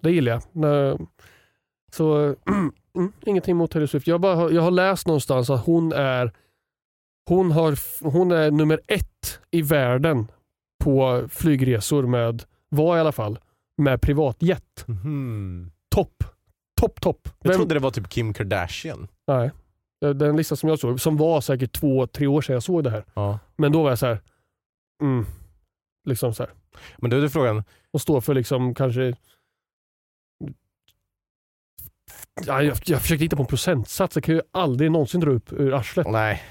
[0.00, 1.08] det gillar jag.
[1.92, 2.34] Så
[2.96, 4.06] mm, ingenting mot Taylor Swift.
[4.06, 6.32] Jag, bara, har- jag har läst någonstans att hon är
[7.28, 7.78] hon, har,
[8.10, 10.26] hon är nummer ett i världen
[10.84, 13.38] på flygresor med, var i alla fall,
[13.76, 14.84] med privatjet.
[14.86, 15.70] Mhm.
[15.94, 16.24] Topp.
[16.80, 17.28] Topp, topp.
[17.42, 19.08] Jag Vem- trodde det var typ Kim Kardashian.
[19.26, 19.50] Nej.
[20.02, 22.90] Den lista som jag såg, som var säkert två, tre år sedan jag såg det
[22.90, 23.04] här.
[23.14, 23.38] Ja.
[23.56, 24.20] Men då var jag så här.
[25.02, 25.26] Mm,
[26.04, 26.52] liksom så här.
[26.96, 29.14] Men då är det frågan, Och står för liksom kanske...
[32.46, 34.16] Ja, jag, jag försökte hitta på en procentsats.
[34.16, 36.06] Jag kan ju aldrig någonsin dra upp ur arslet.
[36.10, 36.42] nej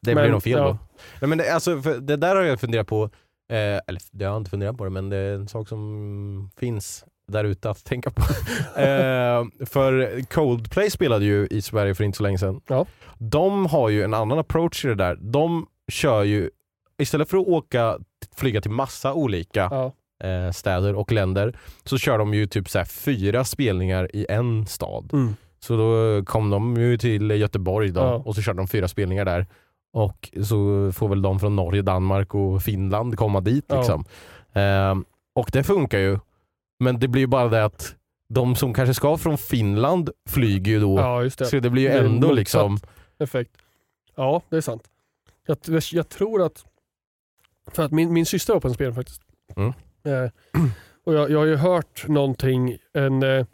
[0.00, 0.64] det blir nog fel ja.
[0.64, 0.78] då.
[1.20, 3.04] Nej, men det, alltså, för det där har jag funderat på,
[3.48, 6.50] eh, eller det har jag inte funderat på det, men det är en sak som
[6.56, 8.22] finns där ute att tänka på.
[8.80, 12.60] eh, för Coldplay spelade ju i Sverige för inte så länge sedan.
[12.68, 12.86] Ja.
[13.18, 15.16] De har ju en annan approach i det där.
[15.20, 16.50] De kör ju,
[16.98, 17.98] istället för att åka,
[18.36, 19.92] flyga till massa olika Ja.
[20.28, 24.66] eh, städer och länder, så kör de ju typ så här fyra spelningar i en
[24.66, 25.10] stad.
[25.12, 25.36] Mm.
[25.60, 28.14] Så då kom de ju till Göteborg då Ja.
[28.14, 29.46] och så körde de fyra spelningar där.
[29.92, 33.64] Och så får väl de från Norge, Danmark och Finland komma dit.
[33.72, 34.04] Liksom.
[34.52, 35.04] Ehm,
[35.34, 36.18] och det funkar ju.
[36.80, 37.94] Men det blir ju bara det att
[38.28, 40.98] de som kanske ska från Finland flyger ju då.
[40.98, 41.46] ja, just det.
[41.46, 42.78] Så det blir ju Det ändå liksom...
[43.18, 43.50] Effekt.
[44.16, 44.88] Ja, det är sant.
[45.46, 45.58] Jag,
[45.92, 46.64] jag tror att...
[47.72, 49.22] För att min, min syster var på en spelning faktiskt.
[49.56, 49.68] Mm.
[50.04, 50.30] Eh,
[51.04, 53.46] och jag, jag har ju hört någonting, en, eh,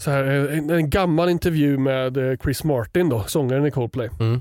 [0.00, 4.10] så här, en, en gammal intervju med eh, Chris Martin, då, sångaren i Coldplay.
[4.20, 4.40] Mm,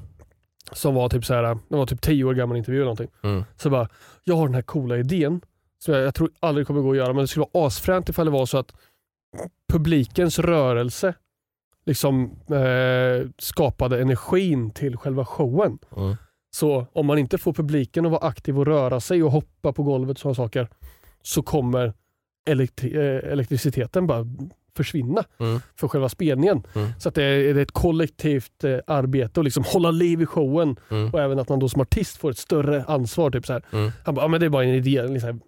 [0.72, 3.10] Som var typ så här, det var typ tio år gammal intervju eller någonting.
[3.24, 3.90] mm, Så bara,
[4.24, 5.42] jag har den här coola idén
[5.86, 8.26] som jag, jag tror aldrig kommer gå att göra, men det skulle vara asfränt ifall
[8.26, 8.74] det var så att
[9.74, 11.14] publikens rörelse
[11.86, 15.80] liksom eh, skapade energin till själva showen.
[15.98, 16.16] mm.
[16.52, 19.84] Så om man inte får publiken att vara aktiv och röra sig och hoppa på
[19.84, 20.68] golvet och sådana saker
[21.22, 21.94] så kommer
[22.50, 24.26] elektri- eh, elektriciteten bara
[24.76, 25.60] försvinna Mm.
[25.76, 26.64] för själva spelningen.
[26.76, 26.90] Mm.
[27.00, 30.80] Så att det är, det ett kollektivt eh, arbete och liksom hålla liv i showen
[30.92, 31.10] Mm.
[31.14, 33.32] och även att man då som artist får ett större ansvar.
[33.32, 33.60] Typ så.
[33.72, 33.92] Mm.
[34.06, 35.08] Han bara, ja, men det är bara en idé.
[35.08, 35.42] Liksom.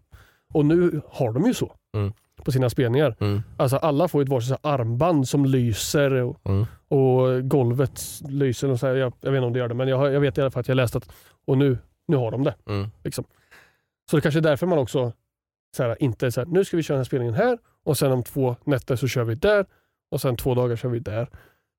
[0.54, 2.14] Och nu har de ju så Mm.
[2.44, 3.16] på sina spelningar.
[3.20, 3.42] Mm.
[3.58, 6.66] Alltså alla får ett varsitt armband som lyser och, Mm.
[6.88, 8.70] och golvet lyser.
[8.70, 10.38] Och så här, jag, jag vet inte om det gör det, men jag, jag vet
[10.38, 11.10] i alla fall att jag läst att
[11.46, 11.78] och nu,
[12.08, 12.56] nu har de det.
[12.70, 12.88] Mm.
[14.10, 15.12] Så det kanske är därför man också
[15.78, 18.12] så här, inte så här, nu ska vi köra den här spelningen här och sen
[18.12, 19.66] om två nätter så kör vi där
[20.12, 21.28] och sen två dagar kör vi där.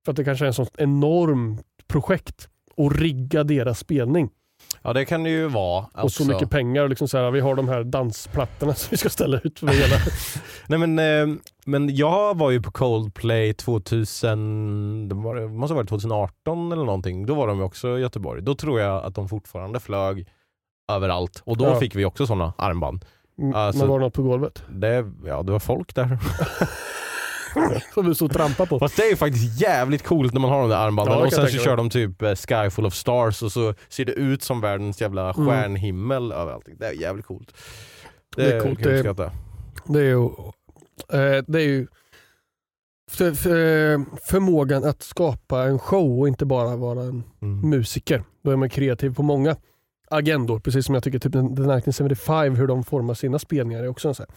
[0.04, 4.30] För att det kanske är en sån enorm projekt att rigga deras spelning.
[4.82, 5.80] Ja det kan det ju vara.
[5.84, 6.24] Och så också.
[6.24, 6.88] mycket pengar.
[6.88, 9.96] Liksom så här, vi har de här dansplattorna som vi ska ställa ut för hela.
[10.68, 15.76] Nej men, eh, men jag var ju på Coldplay 2000, det var, det måste ha
[15.76, 17.26] varit 2018 eller någonting.
[17.26, 18.42] Då var de också i Göteborg.
[18.42, 20.26] Då tror jag att de fortfarande flög
[20.92, 21.42] överallt.
[21.44, 21.74] Och då Ja.
[21.80, 23.04] fick vi också sådana armband.
[23.54, 24.62] Alltså- Men var det något på golvet?
[24.68, 26.18] Det, ja, det var folk där.
[27.94, 28.78] Som du stod och trampade på.
[28.78, 31.32] Fast det är ju faktiskt jävligt coolt när man har de där armbanden Ja, och
[31.32, 34.42] sen så kör de typ eh, Sky full of stars och så ser det ut
[34.42, 35.46] som världens jävla Mm.
[35.48, 36.68] stjärnhimmel överallt.
[36.78, 37.54] Det är jävligt coolt.
[38.36, 39.32] Det, Det är coolt, det- uppskatta.
[39.86, 40.24] Det är ju,
[41.12, 41.86] eh, det är ju
[43.10, 47.70] för, för, förmågan att skapa en show och inte bara vara en Mm.
[47.70, 48.24] musiker.
[48.44, 49.56] Då är man kreativ på många
[50.10, 50.60] agendor.
[50.60, 54.14] Precis som jag tycker typ The 1975, hur de formar sina spelningar är också en,
[54.14, 54.30] så här,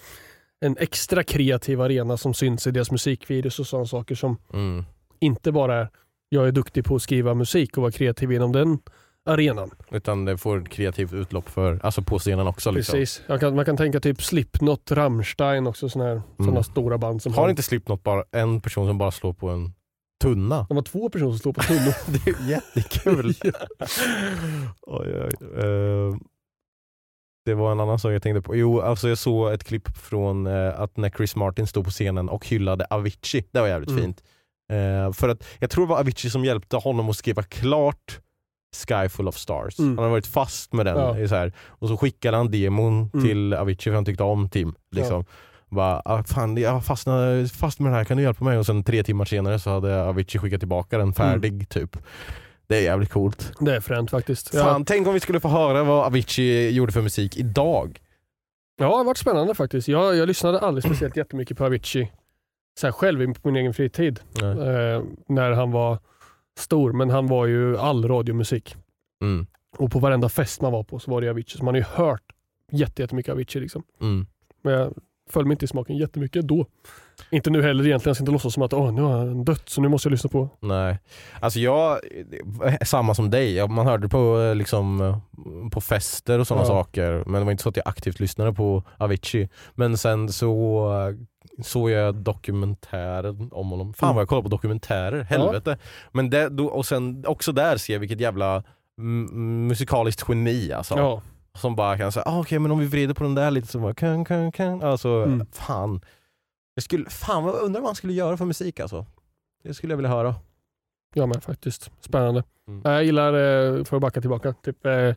[0.64, 4.84] en extra kreativ arena som syns i deras musikvideos och sådana saker som Mm.
[5.20, 5.90] inte bara är
[6.30, 8.80] jag är duktig på att skriva musik och vara kreativ inom den
[9.26, 9.72] arenan.
[9.92, 12.72] Utan det får kreativt utlopp för, alltså på scenen också.
[12.72, 12.94] Liksom.
[13.00, 13.22] Precis.
[13.28, 16.52] Jag kan, man kan tänka typ Slipknot, Rammstein också sådana här Mm.
[16.52, 19.74] såna stora band som Har inte Slipknot bara en person som bara slår på en
[20.22, 20.66] tunna?
[20.70, 21.94] De har två personer som står på tunnor.
[22.26, 23.34] Det är jättekul.
[24.82, 25.48] oj, oj.
[25.60, 26.16] Eh,
[27.46, 28.56] det var en annan sak jag tänkte på.
[28.56, 32.30] Jo, alltså jag såg ett klipp från eh, att när Chris Martin stod på scenen
[32.30, 33.44] och hyllade Avicii.
[33.52, 34.02] Det var jävligt Mm.
[34.04, 34.24] fint.
[34.72, 38.20] Eh, för att jag tror det var Avicii som hjälpte honom att skriva klart
[38.88, 39.80] Sky full of stars.
[39.80, 39.98] Mm.
[39.98, 40.98] Han har varit fast med den.
[41.22, 41.28] Ja.
[41.28, 41.54] Så här.
[41.68, 43.26] Och så skickade han demon Mm.
[43.26, 44.74] till Avicii för han tyckte om Tim.
[44.92, 45.26] Liksom.
[45.70, 48.58] Bara, ah, fan, jag fastnade fast med det här, kan du hjälpa mig?
[48.58, 51.98] Och sen tre timmar senare så hade Avicii skickat tillbaka den färdig typ.
[52.68, 53.52] Det är jävligt coolt.
[53.60, 54.54] Det är fränt faktiskt.
[54.54, 58.00] Ja, Fan, tänk om vi skulle få höra vad Avicii gjorde för musik idag.
[58.78, 59.88] ja, det har varit spännande faktiskt.
[59.88, 62.12] Jag, jag lyssnade aldrig speciellt jättemycket på Avicii
[62.80, 66.00] så här själv i- på min egen fritid eh, när han var
[66.60, 66.94] stor.
[66.94, 68.76] Men han var ju all radiomusik.
[69.22, 69.46] Mm.
[69.78, 71.58] Och på varenda fest man var på så var det Avicii.
[71.58, 72.24] Så man har ju hört
[72.72, 73.62] jätte- jättemycket Avicii.
[73.62, 73.84] Liksom.
[74.02, 74.26] Mm.
[74.62, 74.94] Men jag
[75.30, 76.66] föll mig inte i smaken jättemycket då.
[77.30, 78.10] Inte nu heller egentligen.
[78.10, 80.12] Jag ska inte låtsas som att Åh, nu har han dött så nu måste jag
[80.12, 80.50] lyssna på.
[80.60, 81.00] Nej.
[81.40, 82.00] Alltså jag,
[82.86, 85.18] samma som dig, man hörde på, eh, liksom, eh,
[85.72, 86.68] på fester och sådana Ja.
[86.68, 87.24] saker.
[87.26, 89.50] Men det var inte så att jag aktivt lyssnade på Avicii.
[89.76, 91.16] Men sen så eh,
[91.64, 93.94] såg jag dokumentären om honom.
[93.94, 94.16] Fan Mm.
[94.16, 95.78] vad jag kollar på dokumentärer, helvete.
[96.12, 98.64] Men det, då, och sen också där ser jag vilket jävla
[99.68, 100.98] musikaliskt geni alltså.
[100.98, 101.22] Ja,
[101.58, 103.80] Som bara kan säga, ah, okej men om vi vrider på den där lite så
[103.80, 104.84] bara kan, kan, kan.
[104.84, 105.46] Alltså Mm.
[105.52, 106.02] fan.
[106.74, 109.06] Jag skulle, fan vad undrar vad han skulle göra för musik alltså.
[109.64, 110.36] Det skulle jag vilja höra.
[111.14, 111.92] jag med faktiskt.
[112.00, 112.44] Spännande.
[112.68, 112.82] Mm.
[112.84, 115.14] Jag gillar, eh, för att backa tillbaka, typ eh,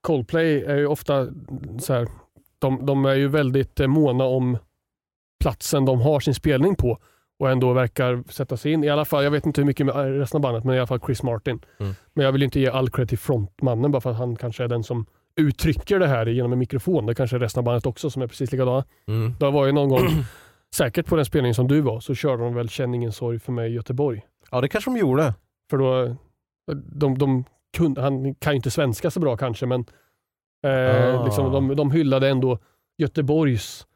[0.00, 1.28] Coldplay är ju ofta
[1.78, 2.08] så här,
[2.58, 4.58] de, de är ju väldigt eh, måna om
[5.40, 6.98] platsen de har sin spelning på
[7.38, 8.84] och ändå verkar sätta sig in.
[8.84, 10.86] I alla fall, jag vet inte hur mycket med resten av bandet, men i alla
[10.86, 11.60] fall Chris Martin.
[11.78, 11.94] Mm.
[12.12, 14.68] Men jag vill inte ge all cred till frontmannen bara för att han kanske är
[14.68, 15.06] den som
[15.36, 17.06] uttrycker det här genom en mikrofon.
[17.06, 18.84] Det kanske är resten av bandet också som är precis likadana.
[19.08, 19.34] Mm.
[19.40, 20.08] Det var ju någon gång,
[20.74, 23.52] säkert på den spelningen som du var, så körde de väl Känn ingen sorg för
[23.52, 24.22] mig i Göteborg.
[24.50, 25.34] Ja det kanske de gjorde.
[25.70, 26.16] För då,
[26.92, 27.44] de, de
[27.76, 29.84] kunde, han kan ju inte svenska så bra kanske, men
[30.66, 31.24] eh, Ah.
[31.24, 32.58] liksom, de, de hyllade ändå
[32.98, 33.86] Göteborgs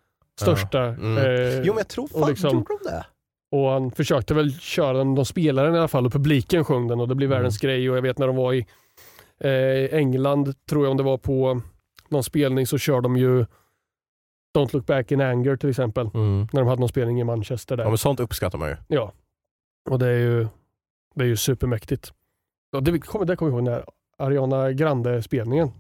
[0.41, 0.81] största.
[0.83, 1.18] Mm.
[1.18, 3.05] Eh, Jo men jag tror fan, liksom- gjorde de det?
[3.53, 6.89] och han försökte väl köra den, de spelade den i alla fall och publiken sjöng
[6.89, 7.37] den och det blev Mm.
[7.39, 7.91] världens grej.
[7.91, 8.66] Och jag vet när de var i
[9.41, 11.61] eh, England, tror jag om det var på
[12.09, 13.47] någon spelning, så kör de ju
[14.55, 16.11] Don't look back in anger till exempel.
[16.15, 16.49] Mm.
[16.53, 17.85] När de hade någon spelning i Manchester där.
[17.85, 18.77] Ja men sånt uppskattar man ju.
[18.89, 19.13] Ja.
[19.91, 20.47] Och det är ju,
[21.15, 22.13] det är ju supermäktigt.
[22.77, 23.85] Och det kommer jag ihåg när
[24.19, 25.71] Ariana Grande-spelningen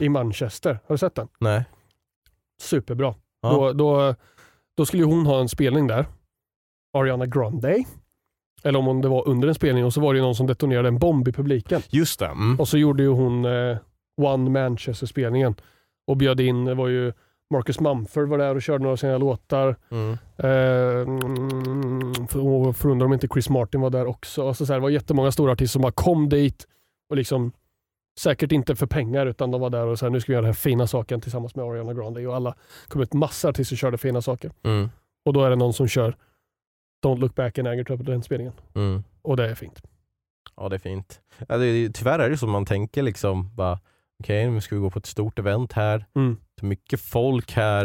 [0.00, 0.78] i Manchester.
[0.86, 1.28] Har du sett den?
[1.38, 1.64] Nej.
[2.62, 3.14] Superbra.
[3.40, 3.50] Ja.
[3.50, 4.14] Då, då,
[4.76, 6.06] då skulle ju hon ha en spelning där.
[6.98, 7.84] Ariana Grande.
[8.62, 10.98] Eller om det var under en spelning och så var det någon som detonerade en
[10.98, 11.82] bomb i publiken.
[11.90, 12.26] Just det.
[12.26, 12.60] Mm.
[12.60, 13.78] Och så gjorde ju hon eh,
[14.22, 15.54] One Manchester-spelningen
[16.06, 17.12] och bjöd in, det var ju
[17.50, 19.76] Marcus Mumford var där och körde några av sina låtar.
[19.90, 20.12] Mm.
[20.36, 21.18] Eh,
[22.28, 24.48] för- förundrar om inte Chris Martin var där också.
[24.48, 26.66] Alltså så här, det var jättemånga stora artister som bara kom dit
[27.10, 27.52] och liksom
[28.20, 30.42] säkert inte för pengar utan de var där och så här, nu ska vi göra
[30.42, 32.54] den här fina saken tillsammans med Ariana Grande och alla
[32.88, 34.50] kom ut massa artister och körde fina saker.
[34.62, 34.90] Mm.
[35.24, 36.16] Och då är det någon som kör
[37.06, 38.52] Don't look back in anger på den spelningen.
[38.74, 39.04] Mm.
[39.22, 39.80] Och det är fint.
[40.56, 41.20] Ja det är fint.
[41.48, 43.50] Ja, det, är- tyvärr är det så man tänker liksom
[44.22, 46.04] okej nu ska vi gå på ett stort event här.
[46.14, 46.36] Mm.
[46.62, 47.84] Mycket folk här.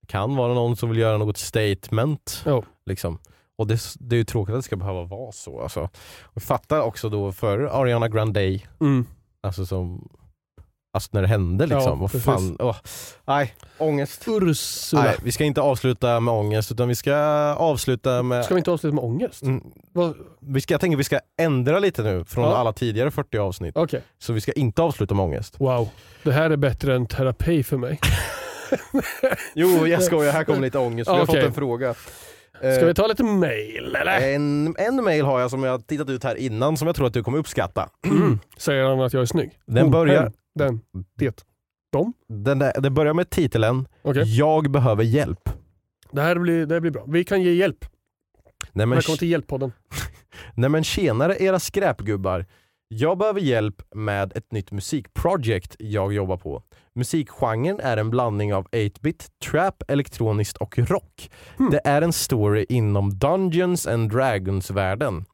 [0.00, 2.42] Det kan vara någon som vill göra något statement.
[2.46, 2.62] Ja.
[2.86, 3.18] Liksom.
[3.56, 5.60] Och det, det är ju tråkigt att det ska behöva vara så.
[5.60, 5.88] Alltså.
[6.22, 9.06] Och fattar också då för Ariana Grande, Mm.
[9.40, 10.08] alltså som
[10.94, 11.82] Alltså när det hände liksom.
[12.00, 12.56] Ja, Vad fan.
[12.60, 12.76] Åh.
[13.24, 14.24] Nej, ångest.
[14.28, 15.02] Ursula.
[15.02, 17.14] Nej, vi ska inte avsluta med ångest utan vi ska
[17.58, 18.44] avsluta med...
[18.44, 19.42] Ska vi inte avsluta med ångest?
[19.42, 19.60] Mm,
[20.40, 22.56] vi ska, jag tänker vi ska ändra lite nu från Ja.
[22.56, 23.76] alla tidigare 40 avsnitt.
[23.76, 25.54] Okej, Så vi ska inte avsluta med ångest.
[25.58, 25.88] wow.
[26.22, 28.00] Det här är bättre än terapi för mig.
[29.54, 30.32] Jo, jag skojar.
[30.32, 31.10] Här kommer lite ångest.
[31.10, 31.34] Vi har Okej.
[31.40, 31.94] fått en fråga.
[32.58, 34.34] Ska Eh, vi ta lite mail eller?
[34.34, 37.12] en, en mail har jag som jag tittat ut här innan som jag tror att
[37.12, 37.88] du kommer uppskatta.
[38.06, 38.38] Mm.
[38.56, 39.50] Säger han att jag är snygg?
[39.66, 40.80] Den Oh, börjar, Den.
[41.18, 41.44] Det.
[42.28, 44.38] den där, det börjar med titeln Okej.
[44.38, 45.50] Jag behöver hjälp.
[46.10, 47.04] Det här blir, det här blir bra.
[47.06, 47.84] Vi kan ge hjälp.
[48.72, 49.72] Nej men, Välkommen till Hjälppodden.
[50.54, 52.46] nej men tjenare era skräpgubbar.
[52.88, 56.62] Jag behöver hjälp med ett nytt musikprojekt jag jobbar på.
[56.94, 61.30] Musikgenren är en blandning av 8-bit, trap, elektroniskt och rock.
[61.56, 61.70] Hmm.
[61.70, 65.24] Det är en story inom Dungeons and Dragons-världen.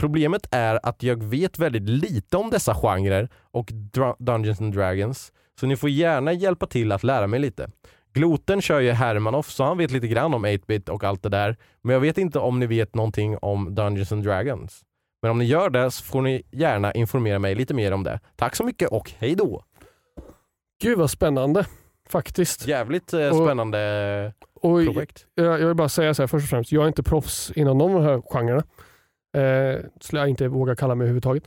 [0.00, 5.32] Problemet är att jag vet väldigt lite om dessa genrer och Dra- Dungeons and Dragons,
[5.60, 7.70] så ni får gärna hjälpa till att lära mig lite.
[8.12, 11.56] Gloten kör ju Hermanoff så han vet lite grann om 8-bit och allt det där,
[11.82, 14.80] men jag vet inte om ni vet någonting om Dungeons and Dragons.
[15.22, 18.20] Men om ni gör det så får ni gärna informera mig lite mer om det.
[18.36, 19.64] Tack så mycket och hej då!
[20.82, 21.66] Gud vad spännande.
[22.08, 22.66] Faktiskt.
[22.66, 25.26] Jävligt eh, Och- spännande Och projekt.
[25.34, 26.72] jag, jag vill bara säga så här först och främst.
[26.72, 28.62] Jag är inte proffs inom någon av de här genrerna.
[29.36, 31.44] Eh, skulle jag inte våga kalla mig överhuvudtaget.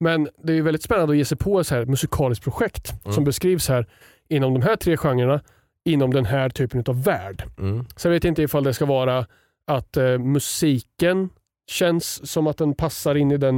[0.00, 3.12] Men det är väldigt spännande att ge sig på ett så här musikaliskt projekt Mm.
[3.12, 3.86] som beskrivs här
[4.28, 5.40] inom de här tre genrerna
[5.84, 7.42] inom den här typen av värld.
[7.58, 7.84] Mm.
[7.96, 9.26] Så jag vet inte ifall det ska vara
[9.66, 11.30] att eh, musiken
[11.70, 13.56] känns som att den passar in i den,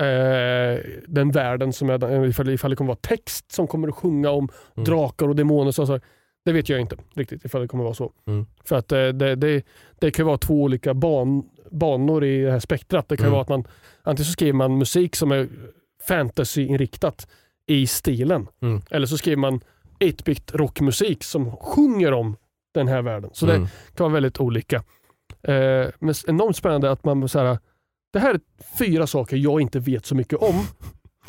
[0.00, 3.94] eh, den världen som är den, ifall, ifall det kommer vara text som kommer att
[3.94, 4.84] sjunga om Mm.
[4.84, 5.66] drakar och demoner.
[5.68, 6.00] och Så, så,
[6.44, 8.12] det vet jag inte riktigt ifall det kommer vara så.
[8.26, 8.46] Mm.
[8.64, 9.62] För att eh, det, det,
[9.98, 11.42] det kan vara två olika ban,
[11.72, 13.08] banor i det här spektrat.
[13.08, 13.32] Det kan Mm.
[13.32, 13.64] vara att man
[14.02, 15.48] antingen så skriver man musik som är
[16.08, 17.26] fantasyinriktat
[17.66, 18.48] i stilen.
[18.62, 18.82] Mm.
[18.90, 19.60] Eller så skriver man
[20.00, 22.36] 8-bit rockmusik som sjunger om
[22.74, 23.30] den här världen.
[23.32, 23.68] Så det Mm.
[23.94, 24.76] kan vara väldigt olika.
[25.42, 27.58] Eh, men enormt spännande att man så här,
[28.12, 28.40] det här är
[28.78, 30.64] fyra saker jag inte vet så mycket om.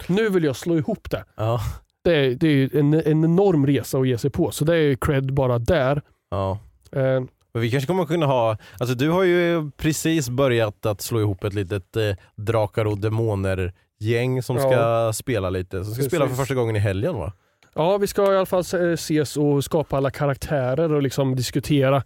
[0.07, 1.23] Nu vill jag slå ihop det.
[1.35, 1.59] Ja.
[2.03, 4.51] Det är, det är ju en, en enorm resa att ge sig på.
[4.51, 6.01] Så det är ju cred bara där.
[6.29, 6.59] Ja.
[6.91, 7.23] Eh,
[7.53, 11.43] Men vi kanske kommer kunna ha, alltså du har ju precis börjat att slå ihop
[11.43, 12.03] ett litet eh,
[12.35, 15.13] Drakar och Demoner gäng som ska Ja.
[15.13, 16.11] spela lite, som ska Precis.
[16.11, 17.33] spela för första gången i helgen va?
[17.75, 22.03] Ja, vi ska i alla fall se- ses och skapa alla karaktärer och liksom diskutera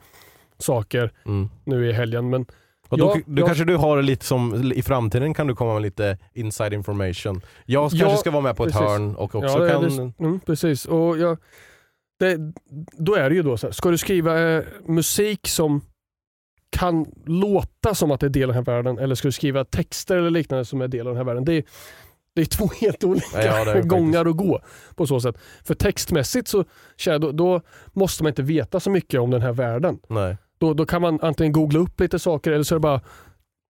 [0.59, 1.49] saker Mm.
[1.63, 2.29] nu i helgen.
[2.29, 2.45] Men
[2.89, 3.45] Och då, Ja, då ja.
[3.45, 7.41] kanske du har lite som, i framtiden kan du komma med lite inside information.
[7.65, 8.87] Jag Ja, kanske ska vara med på ett precis.
[8.87, 9.81] hörn och också ja, kan...
[10.17, 10.85] det, mm, precis.
[10.85, 11.37] Och jag,
[12.19, 12.53] det,
[12.97, 15.81] då är det ju då så här, ska du skriva eh, musik som
[16.69, 19.65] kan låta som att det är del av den här världen eller ska du skriva
[19.65, 21.45] texter eller liknande som är del av den här världen?
[21.45, 21.63] Det är,
[22.35, 24.61] det är två helt olika Ja, gångar att gå
[24.95, 25.37] på så sätt.
[25.63, 26.65] För textmässigt så
[27.05, 27.61] då, då
[27.93, 29.99] måste man inte veta så mycket om den här världen.
[30.07, 30.37] Nej.
[30.57, 33.01] Då, då kan man antingen googla upp lite saker eller så är det bara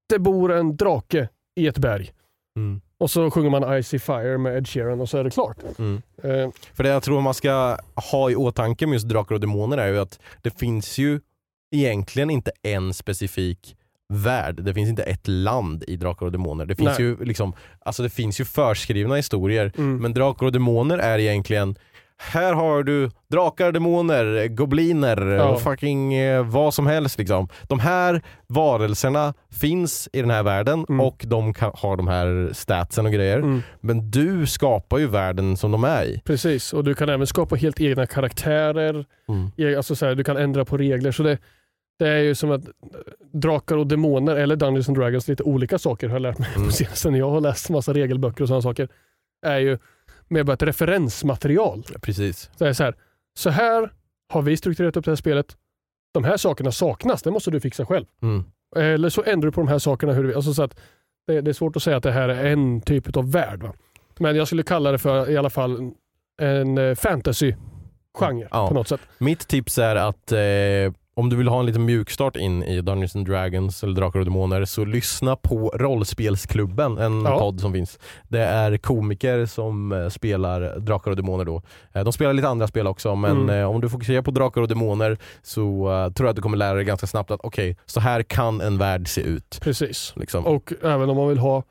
[0.09, 2.11] det bor en drake i ett berg.
[2.57, 2.81] Mm.
[2.99, 5.57] Och så sjunger man Icy Fire med Ed Sheeran och så är det klart.
[5.79, 6.01] Mm.
[6.23, 7.77] Eh, För det jag tror man ska
[8.11, 11.19] ha i åtanke med just Drakar och Demoner är ju att det finns ju
[11.71, 13.75] egentligen inte en specifik
[14.13, 14.63] värld.
[14.63, 16.65] Det finns inte ett land i Drakar och Demoner.
[16.65, 17.07] Det finns, Nej.
[17.07, 19.71] ju, liksom, alltså det finns ju förskrivna historier.
[19.77, 19.97] mm.
[19.97, 21.75] Men Drakar och Demoner är egentligen
[22.19, 25.43] här har du drakar, demoner, gobliner Ja.
[25.49, 27.17] och fucking eh, vad som helst.
[27.19, 27.47] Liksom.
[27.63, 30.99] De här varelserna finns i den här världen Mm.
[31.05, 33.37] och de kan, har de här statsen och grejer.
[33.37, 33.61] Mm.
[33.79, 36.21] Men du skapar ju världen som de är i.
[36.25, 39.05] Precis, och du kan även skapa helt egna karaktärer.
[39.29, 39.51] Mm.
[39.57, 41.11] E- Alltså så här, du kan ändra på regler.
[41.11, 41.37] Så det,
[41.99, 42.61] det är ju som att
[43.33, 46.67] drakar och demoner, eller Dungeons and Dragons, lite olika saker har jag lärt mig Mm.
[46.67, 48.87] på senaste när jag har läst massa regelböcker och sådana saker.
[49.45, 49.77] är ju
[50.27, 51.83] med bara ett referensmaterial.
[52.01, 52.49] Precis.
[52.57, 52.95] Så, är det så, här,
[53.37, 53.91] så här
[54.29, 55.57] har vi strukturerat upp det här spelet.
[56.13, 58.05] De här sakerna saknas, det måste du fixa själv.
[58.21, 58.43] Mm.
[58.75, 60.13] Eller så ändrar du på de här sakerna.
[60.13, 60.79] Hur du, alltså så att
[61.27, 63.63] det, det är svårt att säga att det här är en typ av värld.
[63.63, 63.73] Va?
[64.19, 65.91] Men jag skulle kalla det för i alla fall
[66.41, 68.67] en eh, fantasy-genre Ja.
[68.67, 69.01] på något sätt.
[69.17, 70.39] Mitt tips är att eh,
[71.17, 74.25] om du vill ha en liten mjukstart in i Dungeons and Dragons eller Drakar och
[74.25, 77.39] Demoner så lyssna på Rollspelsklubben, en Ja.
[77.39, 77.99] podd som finns.
[78.27, 81.61] Det är komiker som eh, spelar Drakar och Demoner då.
[81.93, 83.49] Eh, de spelar lite andra spel också men Mm.
[83.59, 85.63] eh, om du fokuserar på Drakar och Demoner så
[86.15, 88.77] tror jag att du kommer lära dig ganska snabbt att okej, så här kan en
[88.77, 89.59] värld se ut.
[89.61, 90.13] Precis.
[90.15, 90.45] Liksom.
[90.45, 91.63] Och även om man vill ha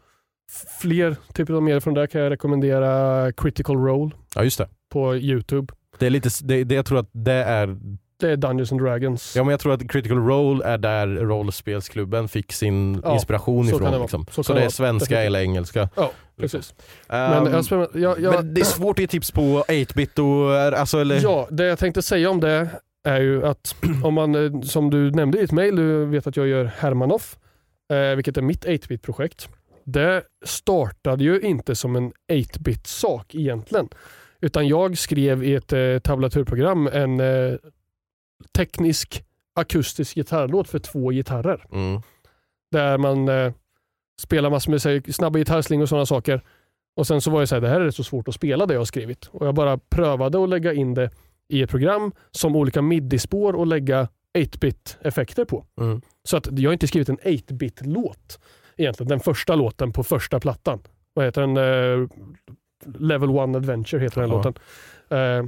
[0.80, 4.68] fler typer av medier från där kan jag rekommendera Critical Role Ja just det.
[4.92, 5.74] på Youtube.
[5.98, 7.76] Det är lite, det, det, jag tror att det är
[8.20, 9.36] det är Dungeons and Dragons.
[9.36, 13.70] Ja men jag tror att Critical Role är där rollspelsklubben fick sin Ja, inspiration så
[13.78, 13.92] kan ifrån.
[13.92, 14.26] det liksom.
[14.30, 15.26] Så så det det är svenska Definitivt.
[15.26, 15.88] eller engelska.
[15.94, 16.10] Ja,
[16.40, 16.74] precis.
[17.08, 20.18] Ehm, Men, jag, spänner- jag, jag, men det är svårt att ge tips på 8-bit
[20.18, 21.20] och alltså, eller...
[21.22, 22.68] Ja, det jag tänkte säga om det
[23.08, 26.36] är ju att om man, eh, som du nämnde i ditt mail, du vet att
[26.36, 27.36] jag gör Hermanoff,
[27.92, 29.48] eh, vilket är mitt 8-bit-projekt.
[29.84, 33.88] Det startade ju inte som en 8-bit-sak egentligen.
[34.40, 37.54] Utan jag skrev i ett eh, tablaturprogram en eh,
[38.52, 39.24] teknisk
[39.54, 41.64] akustisk gitarrlåt för två gitarrer.
[41.72, 42.02] Mm.
[42.70, 43.52] Där man eh,
[44.22, 46.40] spelar massor med säg, snabba gitarrslingor och sådana saker.
[46.96, 48.74] Och sen så var jag så här, det här är så svårt att spela det
[48.74, 49.26] jag har skrivit.
[49.26, 51.10] Och jag bara prövade att lägga in det
[51.48, 54.08] i ett program som olika midi-spår och lägga
[54.38, 55.64] 8-bit effekter på.
[55.80, 56.00] Mm.
[56.24, 58.40] Så att jag har inte skrivit en 8-bit-låt
[58.76, 59.08] egentligen.
[59.08, 60.82] Den första låten på första plattan.
[61.14, 61.56] Vad heter den?
[61.56, 62.08] Eh,
[62.98, 64.36] Level 1 Adventure heter den Ja.
[64.36, 64.54] låten.
[65.10, 65.46] Eh,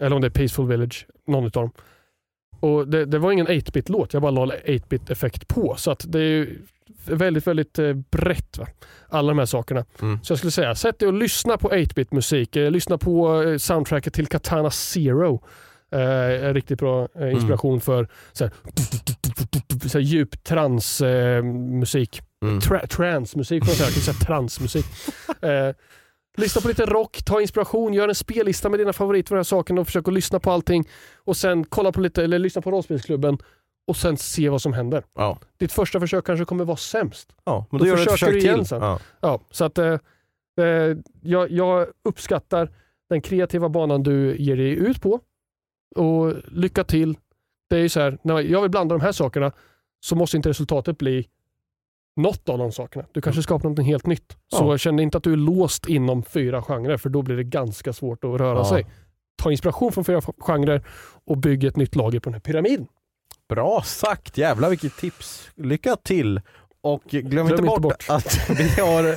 [0.00, 1.72] eller om det är Peaceful Village, någon utav dem.
[2.60, 5.74] Och det, det var ingen 8-bit-låt, jag bara la 8-bit-effekt på.
[5.76, 6.58] Så att det är ju
[7.06, 8.58] väldigt, väldigt eh, brett.
[8.58, 8.66] Va?
[9.08, 9.84] Alla de här sakerna.
[10.02, 10.18] Mm.
[10.22, 12.56] Så jag skulle säga, sätt dig och lyssna på 8-bit musik.
[12.56, 15.42] Eh, lyssna på eh, soundtracket till Katana Zero.
[15.90, 18.52] Eh, riktigt bra inspiration för så här,
[19.88, 22.22] så här djup trans eh, musik.
[22.42, 22.58] Mm.
[22.58, 24.86] Tra- transmusik får man säga, så här, transmusik.
[25.42, 25.74] Eh,
[26.38, 29.44] lyssna på lite rock, ta inspiration, gör en spellista med dina favoriter för den här
[29.44, 30.88] saken och försök att lyssna på allting.
[31.24, 33.38] Och sen kolla på lite, eller lyssna på rollspelsklubben
[33.86, 35.04] och sen se vad som händer.
[35.14, 35.38] Ja.
[35.58, 37.32] Ditt första försök kanske kommer vara sämst.
[37.44, 38.66] ja, men Då då, gör du ett försöker försök du igen till.
[38.68, 38.82] sen.
[38.82, 38.98] Ja.
[39.20, 39.98] Ja, så att eh,
[40.60, 42.70] eh, jag, jag uppskattar
[43.08, 45.20] den kreativa banan du ger dig ut på.
[45.96, 47.16] Och lycka till.
[47.70, 49.52] Det är ju så här, när jag vill blanda de här sakerna
[50.00, 51.28] så måste inte resultatet bli
[52.18, 53.04] något av de sakerna.
[53.12, 54.36] Du kanske skapar något helt nytt.
[54.48, 54.70] Så Ja.
[54.70, 57.92] jag känner inte att du är låst inom fyra genrer för då blir det ganska
[57.92, 58.64] svårt att röra Ja.
[58.68, 58.86] sig.
[59.42, 60.82] Ta inspiration från fyra genrer
[61.26, 62.86] och bygg ett nytt lager på den här pyramiden.
[63.48, 65.50] Bra sagt, jävlar vilket tips.
[65.56, 66.40] Lycka till!
[66.82, 68.04] Och glöm, inte, inte bort, bort.
[68.08, 69.16] att vi har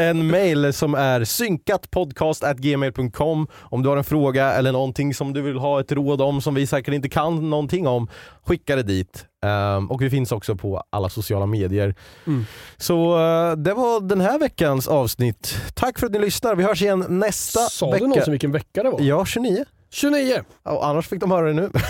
[0.00, 5.56] en mail som är synkatpodcast.gmail.com Om du har en fråga eller någonting som du vill
[5.56, 8.08] ha ett råd om som vi säkert inte kan någonting om,
[8.46, 9.26] skicka det dit.
[9.44, 11.94] Ehm, och vi finns också på alla sociala medier.
[12.26, 12.44] Mm.
[12.76, 15.56] Så eh, det var den här veckans avsnitt.
[15.74, 16.54] Tack för att ni lyssnar.
[16.54, 18.04] Vi hörs igen nästa Sa vecka.
[18.04, 19.00] du någonsin vilken vecka det var?
[19.00, 19.64] Ja, 29.
[19.90, 20.42] 29!
[20.62, 21.70] Och annars fick de höra det nu.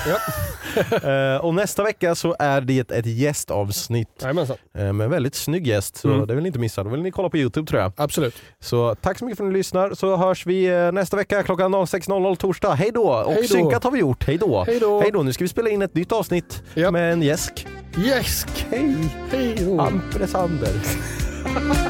[1.02, 5.66] Eh, och nästa vecka så är det ett gästavsnitt Jajamensan, eh, med en väldigt snygg
[5.66, 5.96] gäst.
[5.96, 6.26] Så Mm.
[6.26, 6.84] det vill ni inte missa.
[6.84, 7.92] Då vill ni kolla på Youtube tror jag.
[7.96, 8.34] absolut.
[8.60, 9.94] Så tack så mycket för att ni lyssnar.
[9.94, 12.74] Så hörs vi eh, nästa vecka klockan 06.00 torsdag.
[12.74, 13.02] Hej då!
[13.12, 13.48] Och Hej då.
[13.48, 14.24] synkat har vi gjort.
[14.26, 14.64] Hej då!
[14.64, 15.00] Hej då!
[15.00, 15.22] Hej då!
[15.22, 16.92] Nu ska vi spela in ett nytt avsnitt Japp.
[16.92, 17.66] med en gäsk.
[17.98, 18.46] Yes!
[18.70, 18.94] Hej!
[19.30, 20.26] Hej då!
[20.26, 20.72] Sander.